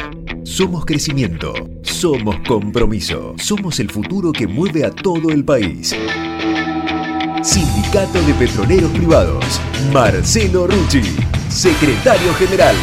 [0.44, 1.52] Somos crecimiento.
[1.82, 3.34] Somos compromiso.
[3.36, 5.94] Somos el futuro que mueve a todo el país.
[7.42, 9.60] Sindicato de Petroleros Privados.
[9.92, 11.02] Marcelo Rucci,
[11.50, 12.76] secretario general.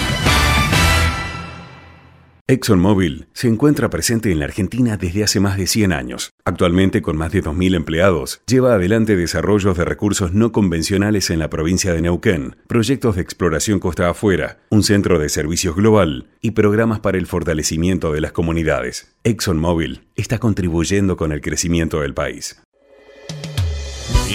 [2.49, 6.31] ExxonMobil se encuentra presente en la Argentina desde hace más de 100 años.
[6.45, 11.51] Actualmente, con más de 2.000 empleados, lleva adelante desarrollos de recursos no convencionales en la
[11.51, 17.01] provincia de Neuquén, proyectos de exploración costa afuera, un centro de servicios global y programas
[17.01, 19.15] para el fortalecimiento de las comunidades.
[19.23, 22.59] ExxonMobil está contribuyendo con el crecimiento del país.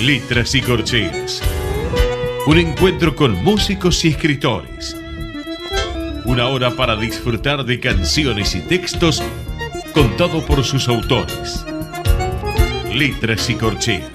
[0.04, 1.42] Letras y corcheas.
[2.46, 5.03] Un encuentro con músicos y escritores
[6.24, 9.22] una hora para disfrutar de canciones y textos
[9.92, 11.66] contado por sus autores.
[12.92, 14.10] Letras y corcheas.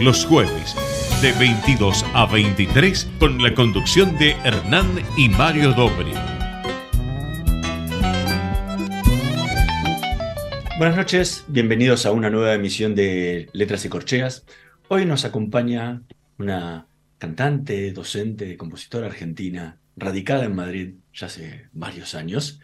[0.00, 0.74] Los jueves
[1.22, 4.86] de 22 a 23 con la conducción de Hernán
[5.16, 6.12] y Mario Dobri.
[10.78, 14.44] Buenas noches, bienvenidos a una nueva emisión de Letras y Corcheas.
[14.88, 16.02] Hoy nos acompaña
[16.38, 16.86] una
[17.18, 22.60] cantante, docente, compositora argentina, radicada en Madrid ya hace varios años,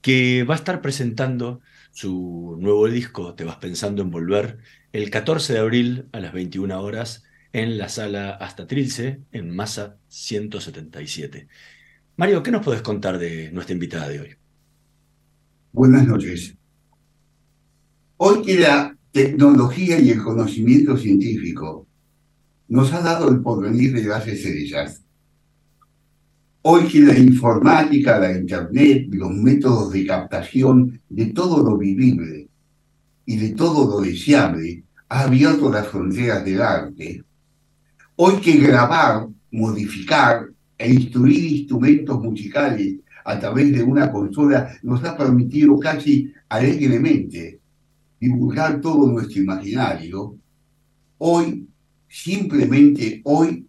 [0.00, 1.60] que va a estar presentando
[1.92, 4.58] su nuevo disco, Te vas pensando en volver,
[4.92, 9.96] el 14 de abril a las 21 horas en la sala Hasta Trilce, en Masa
[10.08, 11.48] 177.
[12.16, 14.36] Mario, ¿qué nos puedes contar de nuestra invitada de hoy?
[15.72, 16.54] Buenas noches.
[18.16, 21.86] Hoy que la tecnología y el conocimiento científico
[22.68, 25.02] nos ha dado el porvenir de las estrellas,
[26.62, 32.48] Hoy que la informática, la internet, los métodos de captación de todo lo vivible
[33.24, 37.24] y de todo lo deseable ha abierto las fronteras del arte.
[38.16, 45.16] Hoy que grabar, modificar e instruir instrumentos musicales a través de una consola nos ha
[45.16, 47.58] permitido casi alegremente
[48.20, 50.36] divulgar todo nuestro imaginario,
[51.16, 51.66] hoy,
[52.06, 53.66] simplemente hoy,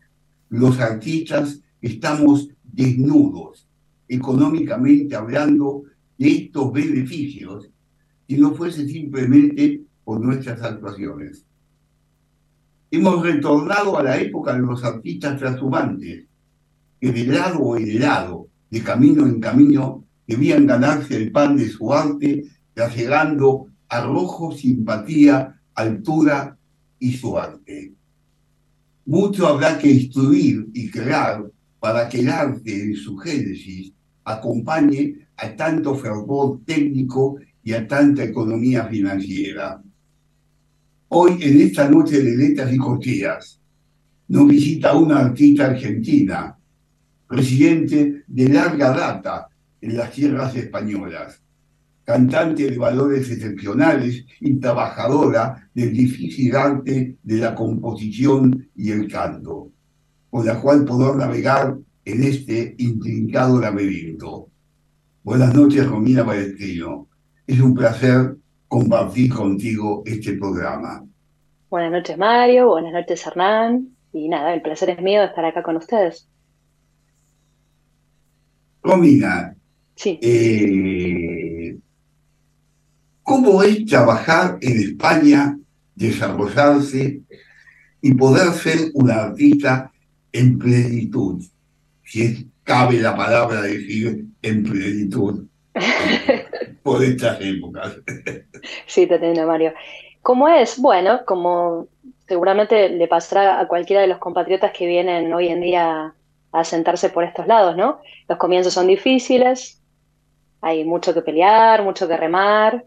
[0.49, 3.67] los artistas estamos desnudos,
[4.07, 5.83] económicamente hablando,
[6.17, 7.69] de estos beneficios,
[8.27, 11.43] si no fuese simplemente por nuestras actuaciones.
[12.91, 16.25] Hemos retornado a la época de los artistas transhumantes,
[16.99, 21.91] que de lado en lado, de camino en camino, debían ganarse el pan de su
[21.91, 26.57] arte, trasegando arrojo, simpatía, altura
[26.99, 27.93] y su arte.
[29.05, 31.43] Mucho habrá que instruir y crear
[31.81, 33.91] para que el arte en su génesis
[34.23, 39.81] acompañe a tanto fervor técnico y a tanta economía financiera.
[41.07, 43.59] Hoy, en esta noche de letras y costillas,
[44.27, 46.55] nos visita una artista argentina,
[47.27, 49.47] presidente de larga data
[49.81, 51.41] en las tierras españolas,
[52.03, 59.71] cantante de valores excepcionales y trabajadora del difícil arte de la composición y el canto
[60.31, 64.47] con la cual poder navegar en este intrincado laberinto.
[65.23, 67.07] Buenas noches, Romina Palestrino.
[67.45, 68.37] Es un placer
[68.67, 71.03] compartir contigo este programa.
[71.69, 72.69] Buenas noches, Mario.
[72.69, 73.89] Buenas noches, Hernán.
[74.13, 76.27] Y nada, el placer es mío de estar acá con ustedes.
[78.81, 79.53] Romina,
[79.95, 80.17] sí.
[80.21, 81.77] Eh,
[83.21, 85.57] ¿cómo es trabajar en España,
[85.93, 87.21] desarrollarse
[88.01, 89.91] y poder ser una artista
[90.33, 91.41] en plenitud,
[92.03, 95.45] si cabe la palabra decir en plenitud
[96.83, 97.97] por estas épocas.
[98.85, 99.73] Sí, te entiendo, Mario.
[100.21, 100.79] ¿Cómo es?
[100.79, 101.87] Bueno, como
[102.27, 106.13] seguramente le pasará a cualquiera de los compatriotas que vienen hoy en día
[106.51, 107.99] a sentarse por estos lados, ¿no?
[108.27, 109.81] Los comienzos son difíciles,
[110.61, 112.85] hay mucho que pelear, mucho que remar,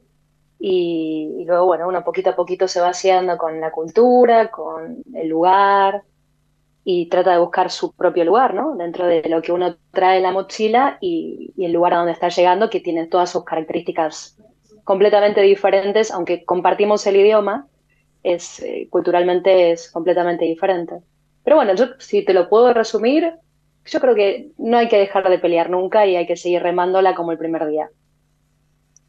[0.58, 5.02] y, y, luego, bueno, uno poquito a poquito se va haciendo con la cultura, con
[5.12, 6.02] el lugar,
[6.84, 8.76] y trata de buscar su propio lugar, ¿no?
[8.76, 12.28] Dentro de lo que uno trae en la mochila y, el lugar a donde está
[12.28, 14.36] llegando, que tiene todas sus características
[14.84, 17.66] completamente diferentes, aunque compartimos el idioma,
[18.22, 20.96] es eh, culturalmente es completamente diferente.
[21.42, 23.32] Pero bueno, yo si te lo puedo resumir,
[23.86, 27.14] yo creo que no hay que dejar de pelear nunca y hay que seguir remándola
[27.14, 27.88] como el primer día.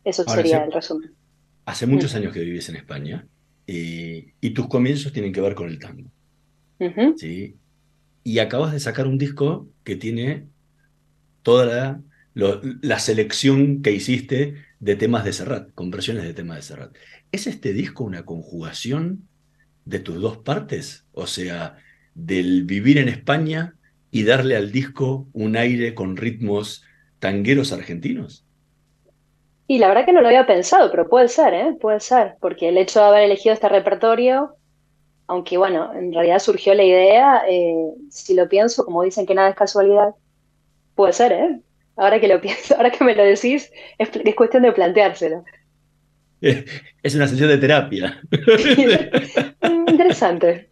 [0.06, 1.12] Eso sería el resumen.
[1.66, 3.27] Hace muchos años que vives en España
[3.66, 6.10] y, tus comienzos tienen que ver con el tango.
[7.18, 7.56] ¿sí?
[8.25, 10.50] Y acabas de sacar un disco que tiene
[11.44, 11.66] toda
[12.33, 16.95] la, la selección que hiciste de temas de Serrat, con versiones de temas de Serrat.
[17.31, 19.30] ¿Es este disco una conjugación
[19.86, 21.06] de tus dos partes?
[21.13, 21.77] O sea,
[22.16, 23.75] del vivir en España
[24.10, 26.83] y darle al disco un aire con ritmos
[27.19, 28.45] tangueros argentinos?
[29.68, 31.75] Y la verdad que no lo había pensado, pero puede ser, ¿eh?
[31.80, 34.56] Puede ser, porque el hecho de haber elegido este repertorio,
[35.27, 39.50] aunque bueno, en realidad surgió la idea, eh, si lo pienso, como dicen que nada
[39.50, 40.16] es casualidad,
[40.95, 41.60] puede ser, ¿eh?
[41.95, 45.44] Ahora que lo pienso, ahora que me lo decís, es, es cuestión de planteárselo.
[47.04, 48.19] Es una sesión de terapia.
[49.88, 50.69] Interesante.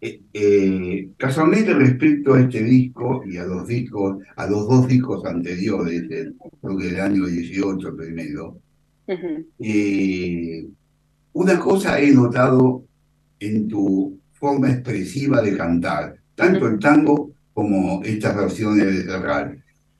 [0.00, 5.24] Eh, eh, casualmente respecto a este disco y a los discos, a los dos discos
[5.24, 8.58] anteriores, creo que del año 18 primero,
[9.58, 10.66] eh,
[11.36, 12.86] una cosa he notado
[13.40, 19.54] en tu forma expresiva de cantar, tanto el tango como estas versiones de rap.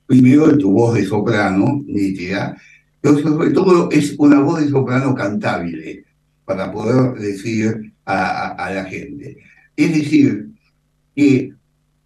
[0.07, 2.57] Primero en tu voz de soprano, nítida,
[2.99, 6.05] pero sobre todo es una voz de soprano cantable
[6.43, 9.37] para poder decir a la gente.
[9.75, 10.49] Es decir,
[11.15, 11.53] que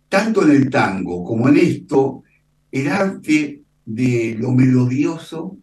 [0.09, 2.23] tanto en el tango como en esto,
[2.69, 5.55] el arte de lo melodioso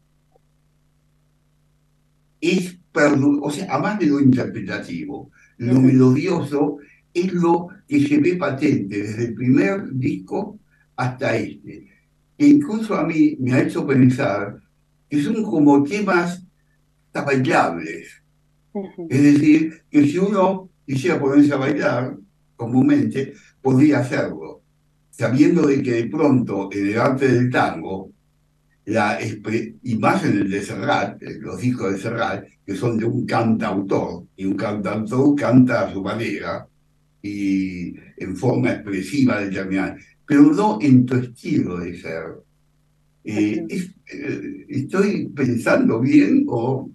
[2.41, 2.78] es,
[3.43, 6.79] o sea, además de lo interpretativo, lo melodioso
[7.13, 10.59] es lo que se ve patente desde el primer disco
[10.97, 11.89] hasta este.
[12.37, 14.61] Que incluso a mí me ha hecho pensar
[15.09, 16.45] que son como temas
[17.25, 18.23] bailables.
[19.09, 22.17] Es decir, que si uno quisiera ponerse a bailar
[22.57, 24.63] comúnmente, podría hacerlo,
[25.11, 28.11] sabiendo de que de pronto en el arte del tango,
[28.89, 33.27] la, y más en el de Serrat, los discos de Serrat, que son de un
[33.27, 36.67] cantautor, y un cantautor canta a su manera
[37.23, 39.97] y en forma expresiva determinada,
[40.27, 42.25] pero no en tu estilo de ser.
[43.25, 46.89] Eh, eh, ¿Estoy pensando bien o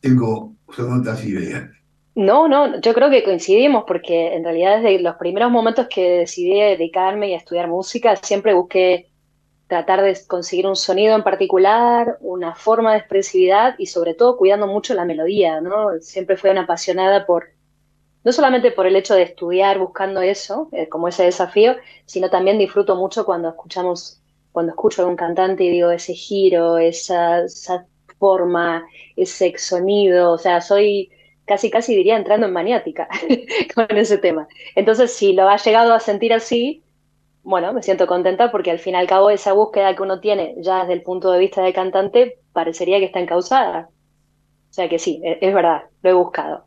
[0.00, 1.68] tengo son otras ideas?
[2.14, 6.58] No, no, yo creo que coincidimos porque en realidad desde los primeros momentos que decidí
[6.58, 9.10] dedicarme y a estudiar música, siempre busqué
[9.66, 14.66] tratar de conseguir un sonido en particular, una forma de expresividad y sobre todo cuidando
[14.66, 15.98] mucho la melodía, ¿no?
[16.00, 17.48] Siempre fui una apasionada por,
[18.22, 22.58] no solamente por el hecho de estudiar buscando eso, eh, como ese desafío, sino también
[22.58, 24.22] disfruto mucho cuando escuchamos,
[24.52, 27.46] cuando escucho a un cantante y digo ese giro, esa,
[28.18, 28.86] forma,
[29.16, 31.10] ese sonido, o sea, soy
[31.44, 33.08] casi casi diría entrando en maniática
[33.74, 34.48] con ese tema.
[34.74, 36.82] Entonces, si lo ha llegado a sentir así,
[37.46, 40.56] bueno, me siento contenta porque al fin y al cabo esa búsqueda que uno tiene
[40.58, 43.88] ya desde el punto de vista de cantante parecería que está encausada.
[44.68, 46.66] O sea que sí, e-, es, verdad, lo he buscado.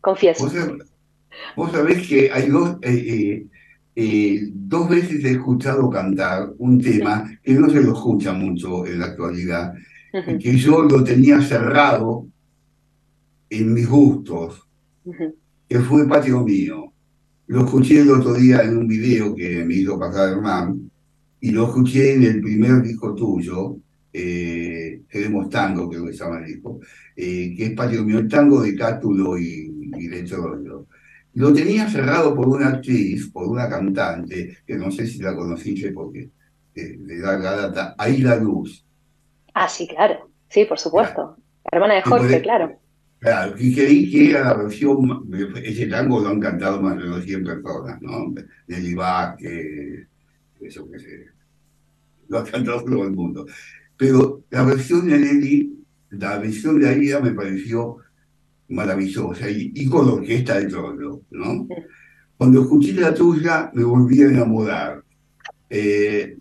[0.00, 0.48] Confieso.
[1.54, 3.46] Vos, sabés que hay dos, eh, eh,
[3.94, 9.00] eh, dos veces he escuchado cantar un tema que no se lo escucha mucho en
[9.00, 9.74] la actualidad,
[10.40, 12.26] que yo lo tenía cerrado
[13.50, 14.66] en mis gustos,
[15.68, 16.90] que fue patio mío.
[17.48, 20.90] Lo escuché el otro día en un video que me hizo pasar Hernán,
[21.40, 23.76] y lo escuché en el primer disco tuyo,
[24.12, 26.80] eh, Queremos Tango, creo que se llama el disco,
[27.14, 30.28] eh, que es Patio Mío, el tango de Cátulo y, y de
[31.34, 35.92] Lo tenía cerrado por una actriz, por una cantante, que no sé si la conociste
[35.92, 36.30] porque
[36.74, 38.84] eh, le da la data, Ahí la Luz.
[39.54, 41.36] Ah, sí, claro, sí, por supuesto.
[41.70, 42.78] Hermana de Jorge, claro.
[43.26, 45.28] Claro, y creí que era la versión,
[45.60, 48.32] ese tango lo han cantado más de 200 personas, ¿no?
[48.68, 50.06] Nelly Vázquez,
[50.60, 51.26] eso que sé,
[52.28, 53.44] lo ha cantado todo el mundo.
[53.96, 55.76] Pero la versión de Nelly,
[56.10, 57.96] la versión de Aida me pareció
[58.68, 61.66] maravillosa y, con la orquesta de todo, ¿no?
[62.36, 65.02] Cuando escuché la tuya me volví a enamorar.
[65.68, 66.38] Eh,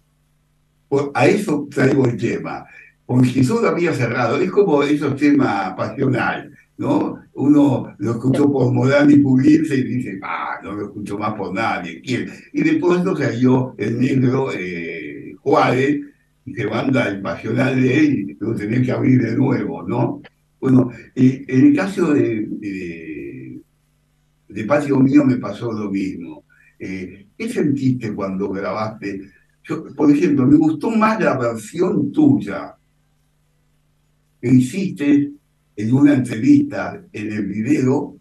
[1.16, 2.64] a eso traigo el tema,
[3.08, 7.22] porque solo había cerrado, es como esos temas pasionales ¿no?
[7.34, 11.54] Uno lo escuchó por Morán y Pugliese y dice, ah, no lo escucho más por
[11.54, 12.30] nadie, ¿quién?
[12.54, 16.02] Y después lo cayó el negro eh, Juárez
[16.46, 20.22] y se manda el pasional de él y lo tenés que abrir de nuevo, ¿no?
[20.60, 23.62] Bueno, en el caso de, de,
[24.48, 26.46] de Patio Mío me pasó lo mismo.
[26.80, 29.22] Eh, ¿Qué sentiste cuando grabaste?
[29.64, 32.76] Yo, por ejemplo, me gustó más la versión tuya
[34.42, 35.32] que hiciste
[35.76, 38.16] en una entrevista en el video,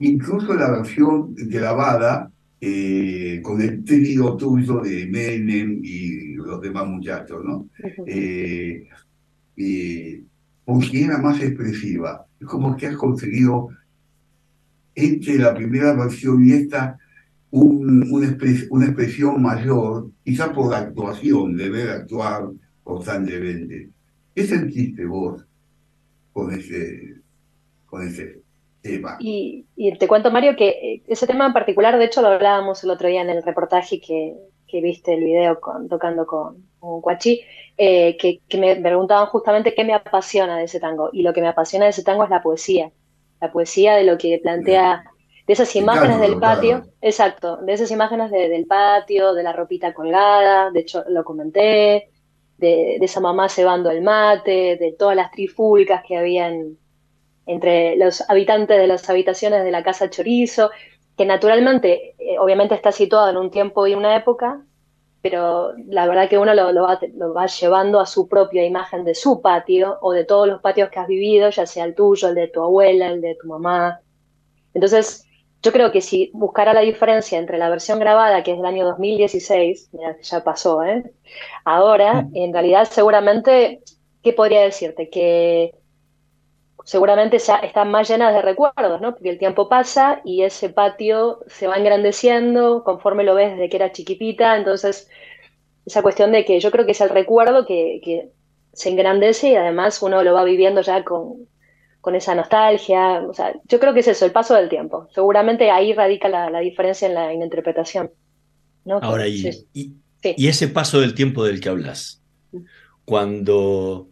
[0.00, 2.30] incluso la versión grabada
[2.60, 7.68] eh, con el trío tuyo de Menem y los demás muchachos, ¿no?
[8.06, 8.86] Eh,
[10.64, 12.26] porque era más expresiva.
[12.40, 13.68] Es como que has conseguido
[14.94, 16.98] entre la primera versión y esta
[17.50, 18.36] un, una,
[18.70, 22.48] una, expresión mayor, quizás por la actuación, de ver actuar
[22.82, 23.90] constantemente.
[24.34, 25.44] ¿Qué sentiste vos
[26.32, 27.16] con ese,
[27.86, 28.42] con ese
[28.80, 29.16] tema?
[29.20, 32.82] Y, y, te cuento, Mario, que eh, ese tema en particular, de hecho, lo hablábamos
[32.84, 34.34] el otro día en el reportaje que,
[34.66, 37.42] que viste el video con, tocando con, con Guachi,
[37.76, 41.10] eh, que, que, me preguntaban justamente qué me apasiona de ese tango.
[41.12, 42.90] Y lo que me apasiona de ese tango es la poesía.
[43.40, 45.04] La poesía de lo que plantea
[45.46, 50.70] de esas imágenes del patio, exacto, de esas imágenes del patio, de la ropita colgada,
[50.70, 52.11] de hecho lo comenté,
[52.62, 56.78] de, esa mamá cebando el mate, de todas las trifulcas que habían
[57.44, 60.70] entre los habitantes de las habitaciones de la casa Chorizo,
[61.16, 64.64] que naturalmente, eh, obviamente está situado en un tiempo y una época,
[65.22, 69.14] pero la verdad que uno lo, va, lo, va, llevando a su propia imagen de
[69.14, 72.34] su patio o de todos los patios que has vivido, ya sea el tuyo, el
[72.34, 74.00] de tu abuela, el de tu mamá.
[74.74, 75.26] Entonces,
[75.62, 78.84] yo creo que si buscara la diferencia entre la versión grabada, que es del año
[78.84, 81.04] 2016, mira, ya pasó, ¿eh?
[81.64, 83.80] ahora, en realidad seguramente,
[84.22, 85.08] ¿qué podría decirte?
[85.08, 85.74] Que
[86.84, 89.12] seguramente ya están más llenas de recuerdos, ¿no?
[89.12, 93.76] Porque el tiempo pasa y ese patio se va engrandeciendo conforme lo ves desde que
[93.76, 95.08] era chiquitita, entonces
[95.86, 98.30] esa cuestión de que yo creo que es el recuerdo que, que
[98.72, 101.46] se engrandece y además uno lo va viviendo ya con,
[102.02, 103.22] con esa nostalgia.
[103.22, 105.08] O sea, yo creo que es eso, el paso del tiempo.
[105.14, 108.10] Seguramente ahí radica la, diferencia en la interpretación.
[108.84, 108.98] ¿no?
[109.00, 112.20] Ahora, y, y, ese paso del tiempo del que hablas,
[113.04, 114.10] cuando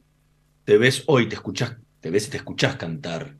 [0.65, 3.35] te ves hoy, te escuchas, te ves y te escuchas cantar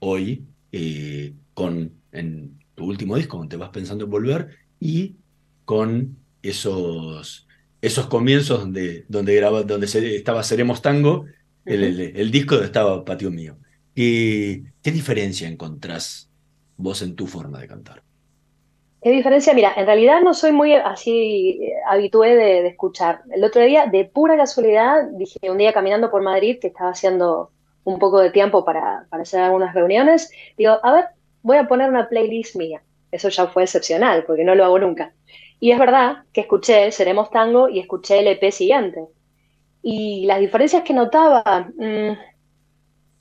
[0.00, 4.48] hoy, eh, con en tu último disco, te vas pensando en volver,
[4.80, 5.16] y
[5.64, 7.46] con esos,
[7.80, 11.26] esos comienzos donde, donde, graba, donde estaba Seremos Tango,
[11.64, 13.56] el, el, disco donde estaba Patio Mío.
[13.94, 16.30] ¿Qué, ¿Qué diferencia encontrás
[16.76, 18.02] vos en tu forma de cantar?
[19.02, 19.52] ¿Qué diferencia?
[19.52, 23.22] Mira, en realidad no soy muy así eh, habitué de, escuchar.
[23.32, 27.50] El otro día, de pura casualidad, dije un día caminando por Madrid, que estaba haciendo
[27.82, 31.06] un poco de tiempo para, para hacer algunas reuniones, digo, a ver,
[31.42, 32.80] voy a poner una playlist mía.
[33.10, 35.12] Eso ya fue excepcional, porque no lo hago nunca.
[35.58, 39.04] Y es verdad que escuché Seremos Tango y escuché el EP siguiente.
[39.82, 42.12] Y las diferencias que notaba, mmm,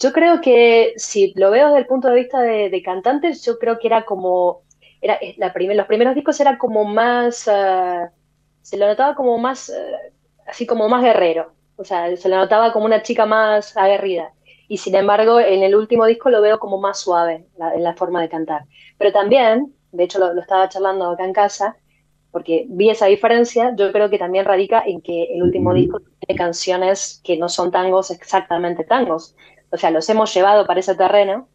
[0.01, 3.77] yo creo que si lo veo desde el punto de vista de, cantantes, yo creo
[3.77, 4.63] que era como,
[4.99, 8.09] era, la los primeros discos eran como más, eh,
[8.61, 10.13] se lo notaba como más, eh,
[10.47, 14.33] así como más guerrero, o sea, se lo notaba como una chica más aguerrida.
[14.67, 18.21] Y sin embargo, en el último disco lo veo como más suave en la forma
[18.21, 18.63] de cantar.
[18.97, 21.75] Pero también, de hecho lo, lo estaba charlando acá en casa,
[22.31, 26.37] porque vi esa diferencia, yo creo que también radica en que el último disco tiene
[26.37, 29.35] canciones que no son tangos exactamente tangos,
[29.71, 31.47] o sea, los hemos llevado para ese terreno,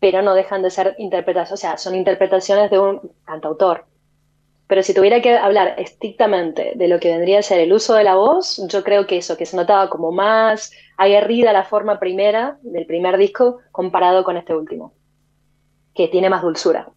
[0.00, 3.86] pero no dejan de ser interpretaciones, o sea, son interpretaciones de un cantautor.
[4.66, 8.04] Pero si tuviera que hablar estrictamente de lo que vendría a ser el uso de
[8.04, 12.58] la voz, yo creo que eso, que se notaba como más aguerrida la forma primera
[12.62, 14.94] del primer disco comparado con este último,
[15.94, 16.88] que tiene más dulzura.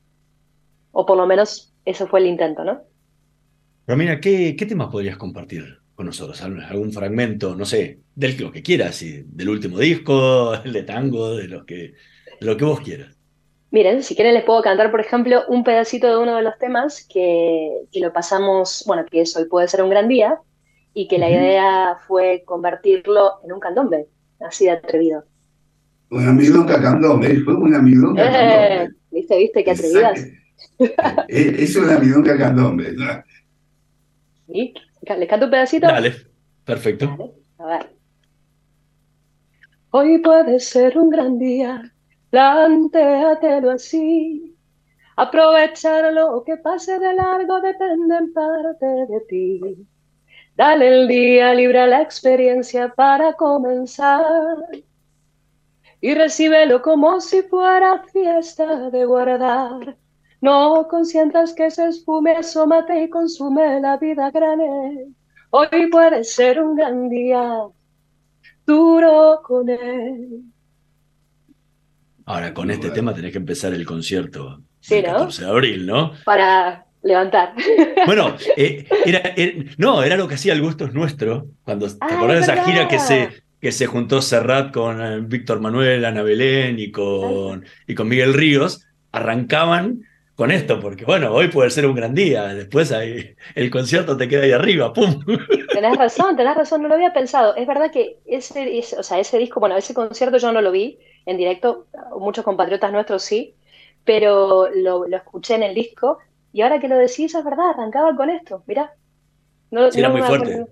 [0.91, 2.81] O por lo menos eso fue el intento, ¿no?
[3.85, 8.61] Romina, ¿qué, qué temas podrías compartir con nosotros, algún fragmento, no sé, del lo que
[8.61, 11.95] quieras, del último disco, el de tango, de lo que,
[12.39, 13.17] lo que vos quieras.
[13.71, 17.03] Miren, si quieren les puedo cantar, por ejemplo, un pedacito de uno de los temas
[17.11, 20.39] que, que lo pasamos, bueno, que es Hoy puede ser un gran día,
[20.93, 24.05] y que la idea fue convertirlo en un candombe,
[24.39, 25.23] así de atrevido.
[26.11, 28.97] Una milonga candombe, fue una milonga eh, candombe.
[29.09, 30.27] ¿Viste, viste, qué atrevidas?
[31.27, 32.93] es una milonga candombe.
[32.93, 33.23] ¿no?
[34.47, 34.73] ¿Sí?
[35.15, 35.87] ¿Les canto un pedacito?
[35.87, 36.13] Dale,
[36.65, 37.33] perfecto.
[37.59, 37.97] a ver.
[39.91, 41.93] Hoy puede ser un gran día,
[42.29, 44.55] plantéatelo así.
[45.15, 49.87] Aprovechar lo que pase de largo depende en parte de ti.
[50.55, 54.57] Dale el día, libra la experiencia para comenzar.
[56.01, 59.97] Y recíbelo como si fuera fiesta de guardar
[60.41, 65.07] no consientas que se esfume, asómate y consume la vida grande.
[65.49, 67.61] Hoy puede ser un gran día,
[68.65, 70.43] duro con él.
[72.25, 76.11] Ahora, con este tema tenés que empezar el concierto el 14 de abril, ¿no?
[76.25, 77.53] Para levantar.
[78.05, 79.33] Bueno, eh, era,
[79.77, 82.63] no, era lo que hacía el gusto es nuestro, cuando te ah, acordás de esa
[82.63, 83.29] gira que se,
[83.59, 88.33] que se juntó Serrat con eh, Víctor Manuel, Ana Belén y con, y con Miguel
[88.33, 90.06] Ríos, arrancaban
[90.37, 94.27] con esto, porque bueno, hoy puede ser un gran día, después ahí, el concierto te
[94.27, 95.25] queda ahí arriba, ¡pum!
[95.73, 97.55] Tenés razón, tenés razón, no lo había pensado.
[97.55, 100.99] Es verdad que ese, o sea, ese disco, bueno, ese concierto yo no lo vi
[101.25, 101.87] en directo,
[102.19, 103.55] muchos compatriotas nuestros sí,
[104.05, 106.19] pero lo, escuché en el disco
[106.53, 108.93] y ahora que lo decís es verdad, arrancaba con esto, mirá.
[109.71, 110.67] No, sí, era muy fuerte.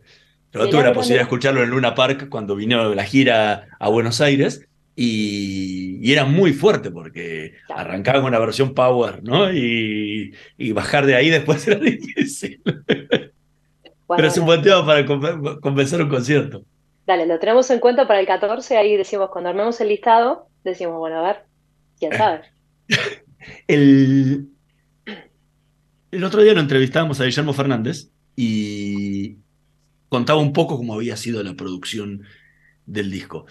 [0.54, 4.22] Yo tuve la posibilidad de escucharlo en Luna Park cuando vino la gira a Buenos
[4.22, 9.52] Aires y, era muy fuerte porque arrancaba con una versión power, ¿no?
[9.52, 10.34] Y,
[10.74, 12.62] bajar de ahí después era difícil.
[14.08, 16.64] Pero es un buen tema para convencer un concierto.
[17.06, 20.98] Dale, lo tenemos en cuenta para el 14, ahí decimos, cuando armemos el listado, decimos,
[20.98, 21.38] bueno, a ver,
[22.00, 22.42] quién sabe.
[23.68, 24.48] el,
[26.12, 29.38] el otro día lo entrevistamos a Guillermo Fernández y
[30.10, 32.24] contaba un poco cómo había sido la producción
[32.86, 33.46] del disco.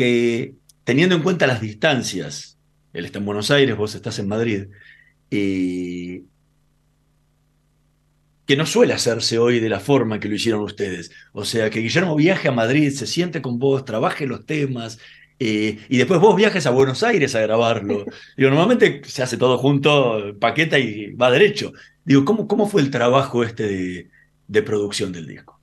[0.00, 0.54] Que
[0.84, 2.58] teniendo en cuenta las distancias,
[2.94, 4.68] él está en Buenos Aires, vos estás en Madrid,
[5.30, 6.22] eh,
[8.46, 11.10] que no suele hacerse hoy de la forma que lo hicieron ustedes.
[11.34, 14.98] O sea, que Guillermo viaje a Madrid, se siente con vos, trabaje los temas,
[15.38, 18.06] eh, y después vos viajes a Buenos Aires a grabarlo.
[18.38, 21.74] Digo, normalmente se hace todo junto, paqueta y va derecho.
[22.06, 24.10] Digo, ¿cómo, cómo fue el trabajo este de,
[24.48, 25.60] de producción del disco?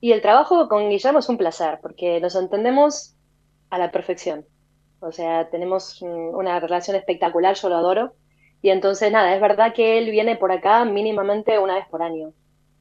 [0.00, 3.16] Y el trabajo con Guillermo es un placer, porque nos entendemos
[3.70, 4.44] a la perfección.
[5.00, 8.14] O sea, tenemos una relación espectacular, yo lo adoro.
[8.62, 12.32] Y entonces, nada, es verdad que él viene por acá mínimamente una vez por año.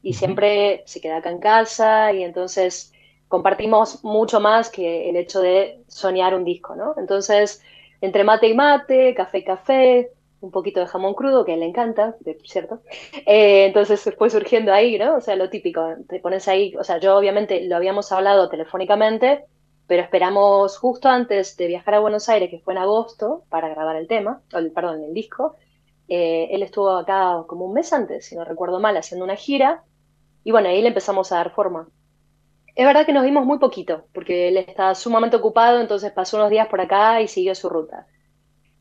[0.02, 2.94] Y siempre se queda acá en casa y entonces
[3.28, 6.96] compartimos mucho más que el hecho de soñar un disco, ¿no?
[6.98, 7.64] Entonces,
[8.02, 11.62] entre mate y mate, café y café, un poquito de jamón crudo, que a él
[11.62, 12.82] le encanta, ¿cierto?
[13.26, 15.18] Eh, entonces fue surgiendo ahí, ¿no?
[15.18, 19.46] O sea, lo típico, te pones ahí, o sea, yo obviamente lo habíamos hablado telefónicamente,
[19.90, 23.96] pero esperamos justo antes de viajar a Buenos Aires, que fue en agosto, para grabar
[23.96, 25.56] el tema, o perdón, el disco.
[26.08, 29.84] Eh, él estuvo acá como un mes antes, si no recuerdo mal, haciendo una gira,
[30.44, 31.90] y bueno, ahí le empezamos a dar forma.
[32.76, 36.52] Es verdad que nos vimos muy poquito, porque él estaba sumamente ocupado, entonces pasó unos
[36.52, 38.06] días por acá y siguió su ruta.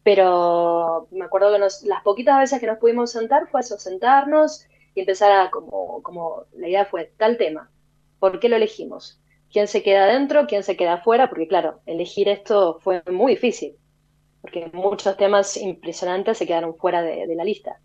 [0.02, 5.00] Pero me acuerdo que las poquitas veces que nos pudimos sentar fue eso, sentarnos y
[5.00, 7.70] empezar a, como, como la idea fue, tal tema,
[8.18, 9.18] ¿por qué lo elegimos?
[9.52, 13.76] Quién se queda dentro, quién se queda afuera, porque claro, elegir esto fue muy difícil,
[14.40, 17.78] porque muchos temas impresionantes se quedaron fuera de, la lista.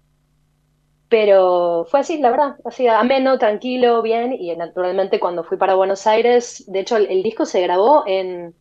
[1.10, 6.08] Pero fue así, la verdad, así ameno, tranquilo, bien, y naturalmente cuando fui para Buenos
[6.08, 8.56] Aires, de hecho el, disco se grabó en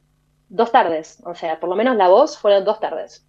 [0.49, 3.27] dos tardes, o sea, por lo menos la voz fueron dos tardes.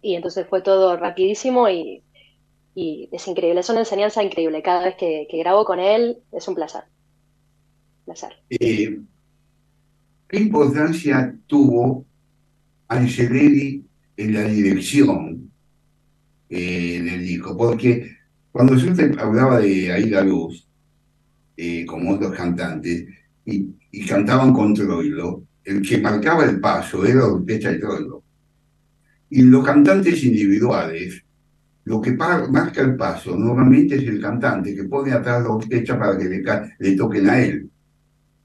[0.00, 2.02] Y entonces fue todo rapidísimo y,
[2.74, 4.62] es increíble, es una enseñanza increíble.
[4.62, 6.84] Cada vez que grabo con él es un placer.
[8.50, 9.00] Eh,
[10.28, 12.06] ¿Qué importancia tuvo
[12.88, 13.84] Angelelli
[14.16, 15.50] en la dirección
[16.48, 17.56] eh, del disco?
[17.56, 18.16] Porque
[18.50, 20.66] cuando yo te hablaba de Aida Luz,
[21.56, 23.06] eh, como otros cantantes,
[23.44, 23.72] y,
[24.06, 28.22] cantaban con Troilo, el que marcaba el paso era Orquesta de Troilo.
[29.30, 31.22] Y los cantantes individuales,
[31.84, 36.16] lo que marca el paso normalmente es el cantante que pone atrás la orquesta para
[36.16, 36.42] que le,
[36.78, 37.71] le toquen a él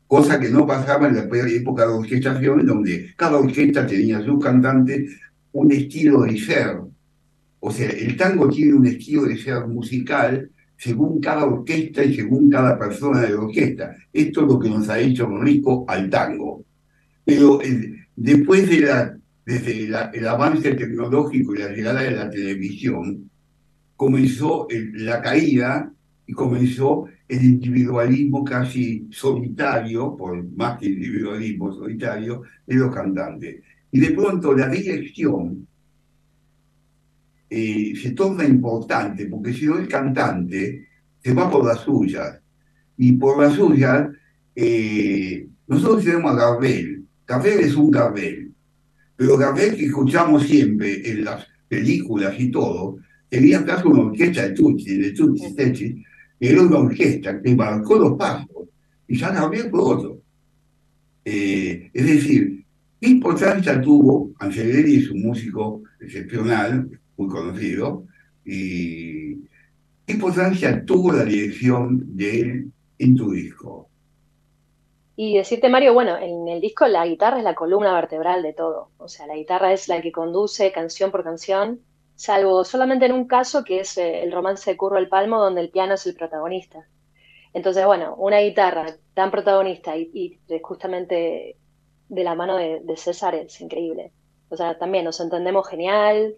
[0.07, 5.07] cosa que no pasaba en la época de orquestación, donde cada orquesta tenía su cantante,
[5.51, 6.77] un estilo de ser.
[7.59, 12.49] O sea, el tango tiene un estilo de ser musical según cada orquesta y según
[12.49, 13.95] cada persona de la orquesta.
[14.13, 16.63] Esto es lo que nos ha hecho rico al tango.
[17.25, 23.29] Pero eh, después de la, desde el avance tecnológico y la llegada de la televisión,
[23.95, 25.91] comenzó la caída
[26.27, 33.61] y comenzó el individualismo casi solitario, por más que individualismo solitario, de los cantantes.
[33.91, 35.67] Y de pronto la dirección
[37.49, 40.87] eh, se torna importante, porque si no el cantante
[41.21, 42.39] se va por las suyas.
[42.97, 44.09] Y por las suyas,
[44.55, 47.05] eh, nosotros tenemos a Gardel.
[47.25, 48.51] Gardel es un Gardel.
[49.15, 52.97] Pero Gardel que escuchamos siempre en las películas y todo,
[53.29, 56.05] tenía acaso una orquesta de Tucci, de Tucci
[56.39, 58.67] era una orquesta que marcó los pasos
[59.07, 60.21] y ya Gabriel fue otro.
[61.23, 62.65] Eh, es decir,
[62.99, 68.05] ¿qué importancia tuvo Angelelli, es un músico excepcional, muy conocido,
[68.45, 69.35] y
[70.05, 73.89] qué importancia tuvo la dirección de él en tu disco?
[75.15, 78.91] Y decirte, Mario, bueno, en el disco la guitarra es la columna vertebral de todo.
[78.97, 81.79] O sea, la guitarra es la que conduce canción por canción
[82.17, 85.61] salvo solamente en un caso que es eh, el romance de Curro el Palmo, donde
[85.61, 86.87] el piano es el protagonista.
[87.53, 91.57] Entonces, bueno, una guitarra tan protagonista y, justamente
[92.09, 94.11] de la mano de, César es increíble.
[94.49, 96.35] O sea, también nos entendemos genial,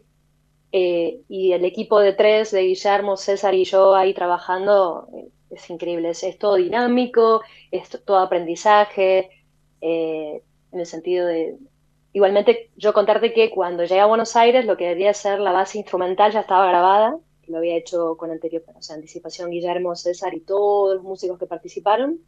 [0.71, 5.69] Eh, y el equipo de tres, de Guillermo, César y yo ahí trabajando, eh, es
[5.69, 6.09] increíble.
[6.11, 9.29] Es, todo dinámico, es todo aprendizaje,
[9.81, 11.57] en el sentido de...
[12.13, 15.77] Igualmente, yo contarte que cuando llegué a Buenos Aires, lo que debería ser la base
[15.77, 17.17] instrumental ya estaba grabada,
[17.47, 22.19] lo había hecho con anterior, anticipación Guillermo, César y todos los músicos que participaron.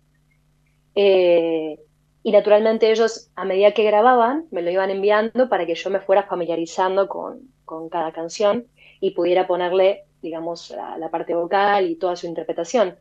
[2.24, 6.00] y naturalmente ellos, a medida que grababan, me lo iban enviando para que yo me
[6.00, 8.67] fuera familiarizando con, con cada canción
[9.00, 12.96] y pudiera ponerle, digamos, la, parte vocal y toda su interpretación.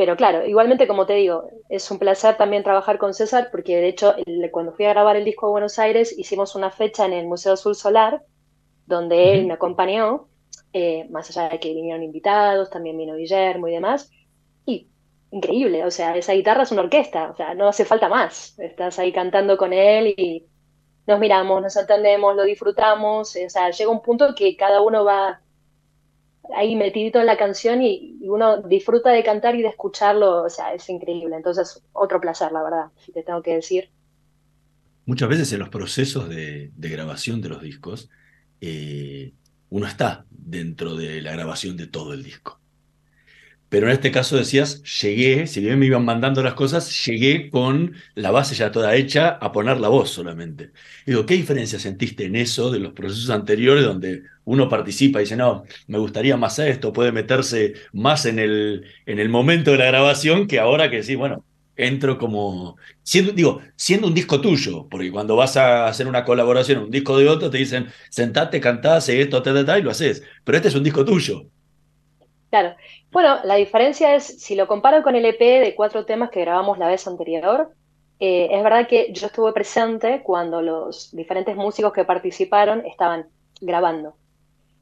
[0.00, 3.88] Pero claro, igualmente como te digo, es un placer también trabajar con César porque de
[3.88, 4.14] hecho
[4.50, 7.52] cuando fui a grabar el disco a Buenos Aires hicimos una fecha en el Museo
[7.52, 8.22] Azul Solar
[8.86, 10.26] donde él me acompañó,
[10.72, 14.10] eh, más allá de que vinieron invitados, también vino Guillermo y demás.
[14.64, 14.88] Y
[15.32, 18.58] increíble, o sea, esa guitarra es una orquesta, o sea, no hace falta más.
[18.58, 20.46] Estás ahí cantando con él y
[21.06, 25.42] nos miramos, nos entendemos, lo disfrutamos, o sea, llega un punto que cada uno va
[26.54, 30.72] ahí metidito en la canción y, uno disfruta de cantar y de escucharlo, o sea,
[30.74, 31.36] es increíble.
[31.36, 33.90] Entonces, otro placer, la verdad, si te tengo que decir.
[35.06, 38.08] Muchas veces en los procesos de, grabación de los discos,
[38.60, 39.32] eh,
[39.70, 42.60] uno está dentro de la grabación de todo el disco.
[43.70, 47.94] Pero en este caso decías, llegué, si bien me iban mandando las cosas, llegué con
[48.16, 50.72] la base ya toda hecha a poner la voz solamente.
[51.06, 55.36] digo, ¿qué diferencia sentiste en eso de los procesos anteriores donde uno participa y dice,
[55.36, 59.84] no, me gustaría más esto, puede meterse más en el, en el momento de la
[59.86, 61.44] grabación que ahora que sí, bueno,
[61.76, 66.82] entro como, siendo, digo, siendo un disco tuyo, porque cuando vas a hacer una colaboración,
[66.82, 70.24] un disco de otro, te dicen, sentate, cantá, hace esto, ta, ta, y lo haces,
[70.42, 71.44] pero este es un disco tuyo.
[72.50, 72.74] Claro,
[73.12, 76.76] bueno, la diferencia es, si lo comparo con el EP de cuatro temas que grabamos
[76.76, 77.70] la vez anterior,
[78.18, 83.26] eh, es verdad que yo estuve presente cuando los diferentes músicos que participaron estaban
[83.60, 84.16] grabando.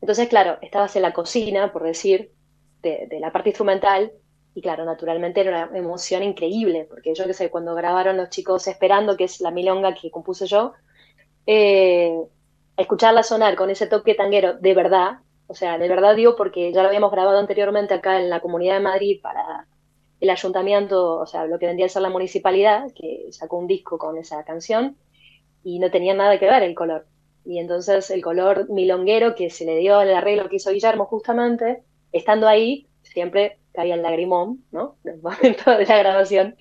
[0.01, 2.33] Entonces, claro, estabas en la cocina, por decir,
[2.83, 4.13] de, la parte instrumental,
[4.55, 8.67] y claro, naturalmente era una emoción increíble, porque yo qué sé, cuando grabaron los chicos
[8.67, 10.73] Esperando, que es la milonga que compuse yo,
[11.47, 12.17] eh,
[12.77, 16.83] escucharla sonar con ese toque tanguero de verdad, o sea, de verdad digo porque ya
[16.83, 19.67] lo habíamos grabado anteriormente acá en la Comunidad de Madrid para
[20.21, 23.99] el ayuntamiento, o sea, lo que vendría a ser la municipalidad, que sacó un disco
[23.99, 24.97] con esa canción
[25.65, 27.07] y no tenía nada que ver el color.
[27.49, 31.83] Y entonces el color milonguero que se le dio el arreglo que hizo Guillermo justamente,
[32.13, 34.97] estando ahí, siempre caía el lagrimón, ¿no?
[35.05, 36.57] En el momento de la grabación.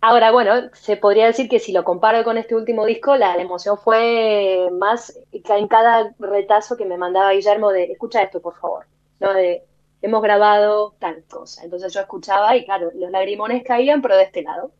[0.00, 3.78] Ahora, bueno, se podría decir que si lo comparo con este último disco, la, emoción
[3.78, 8.86] fue más en cada retazo que me mandaba Guillermo de, escucha esto, por favor,
[9.20, 9.32] ¿no?
[9.34, 9.62] De,
[10.02, 11.62] hemos grabado tal cosa.
[11.62, 14.72] Entonces yo escuchaba y claro, los lagrimones caían, pero de este lado,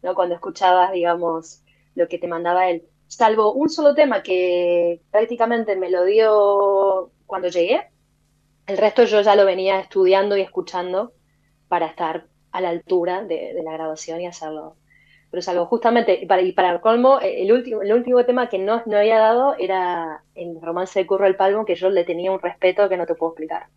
[0.00, 0.14] ¿no?
[0.14, 1.62] Cuando escuchabas, digamos,
[1.94, 2.88] lo que te mandaba él.
[3.16, 7.88] Salvo un solo tema que prácticamente me lo dio cuando llegué,
[8.66, 11.12] el resto yo ya lo venía estudiando y escuchando
[11.68, 14.78] para estar a la altura de, la grabación y hacerlo.
[15.30, 18.24] Pero es algo justamente, y para, y para el colmo, eh, el último, el último
[18.24, 21.90] tema que no, no había dado era el romance de Curro el Palmo, que yo
[21.90, 23.68] le tenía un respeto que no te puedo explicar.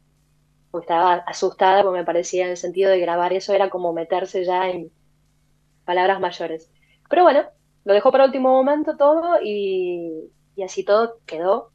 [0.74, 4.68] Estaba asustada, porque me parecía en el sentido de grabar eso era como meterse ya
[4.68, 4.92] en
[5.86, 6.72] palabras mayores.
[7.08, 7.44] Pero bueno,
[7.88, 11.72] lo dejó para último momento todo y, y así todo quedó.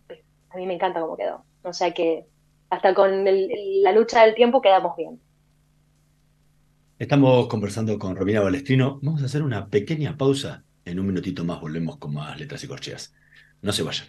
[0.50, 1.46] A mí me encanta cómo quedó.
[1.62, 2.26] O sea que
[2.68, 5.18] hasta con la lucha del tiempo quedamos bien.
[6.98, 9.00] Estamos conversando con Romina Balestrino.
[9.00, 10.64] Vamos a hacer una pequeña pausa.
[10.84, 13.14] En un minutito más volvemos con más letras y corcheas.
[13.62, 14.08] No se vayan.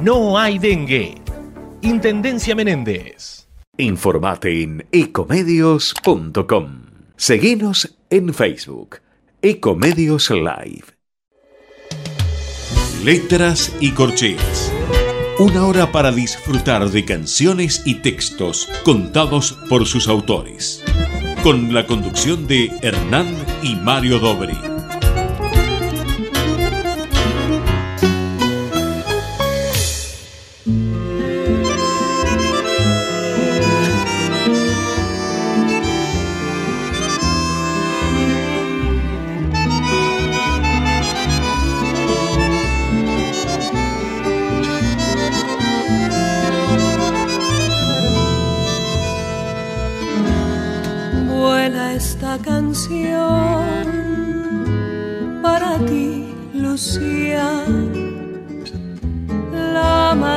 [0.00, 1.14] no hay dengue.
[1.82, 3.48] Intendencia Menéndez.
[3.76, 6.82] Informate en ecomedios.com.
[7.16, 9.00] Seguinos en Facebook.
[9.42, 10.84] Ecomedios Live.
[13.04, 14.72] Letras y corcheas.
[15.38, 20.82] Una hora para disfrutar de canciones y textos contados por sus autores.
[21.42, 23.26] Con la conducción de Hernán
[23.62, 24.73] y Mario Dobri.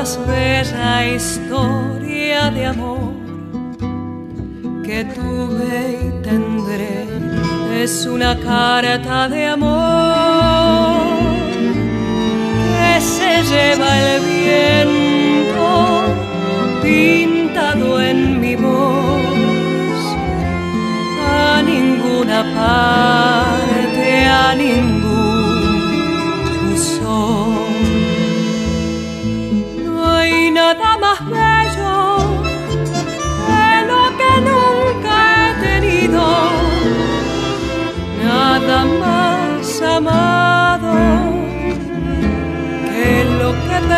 [0.07, 3.13] Más bella historia de amor
[4.85, 7.05] que tuve y tendré.
[7.83, 10.97] Es una carta de amor
[12.77, 15.69] que se lleva el viento
[16.81, 20.01] pintado en mi voz
[21.29, 23.36] a ninguna parte,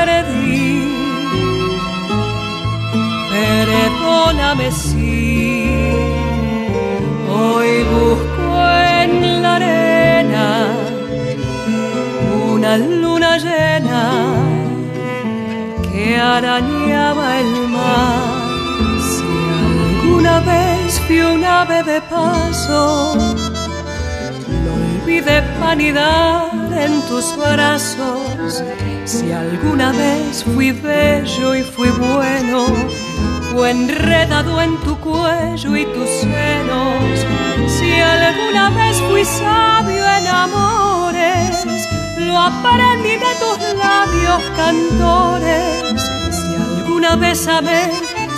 [0.05, 0.83] perdí.
[3.31, 5.69] Perdóname si
[7.29, 8.47] hoy busco
[9.01, 10.47] en la arena
[12.53, 14.03] una luna llena
[15.87, 18.39] que arañaba el mar.
[19.09, 19.29] Si
[19.61, 23.15] alguna vez fui un ave de paso,
[24.63, 28.63] lo olvidé vanidad en tus brazos.
[29.09, 32.67] Si alguna vez fui bello y fui bueno,
[33.51, 37.25] fue enredado en tu cuello y tus senos.
[37.67, 41.87] Si alguna vez fui sabio en amores,
[42.19, 46.03] lo aprendí de tus labios cantores.
[46.29, 47.89] Si alguna vez amé,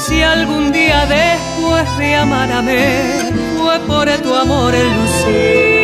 [0.07, 5.80] si algún día después de amar amé, fue por tu amor en Lucía.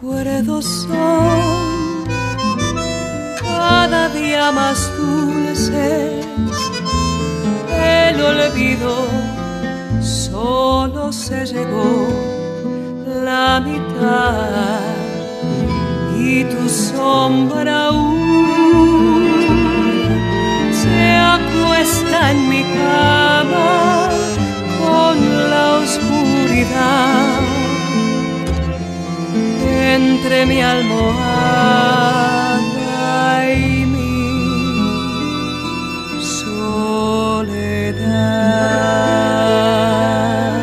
[0.00, 2.04] Recuerdos son
[3.42, 6.26] cada día más dulces.
[7.68, 9.06] El olvido
[10.00, 12.08] solo se llegó
[13.24, 14.80] la mitad
[16.18, 19.26] y tu sombra aún
[20.72, 23.59] se acuesta en mi cama
[30.46, 31.00] mi almohada
[33.54, 34.00] y mi
[39.50, 40.60] soledad.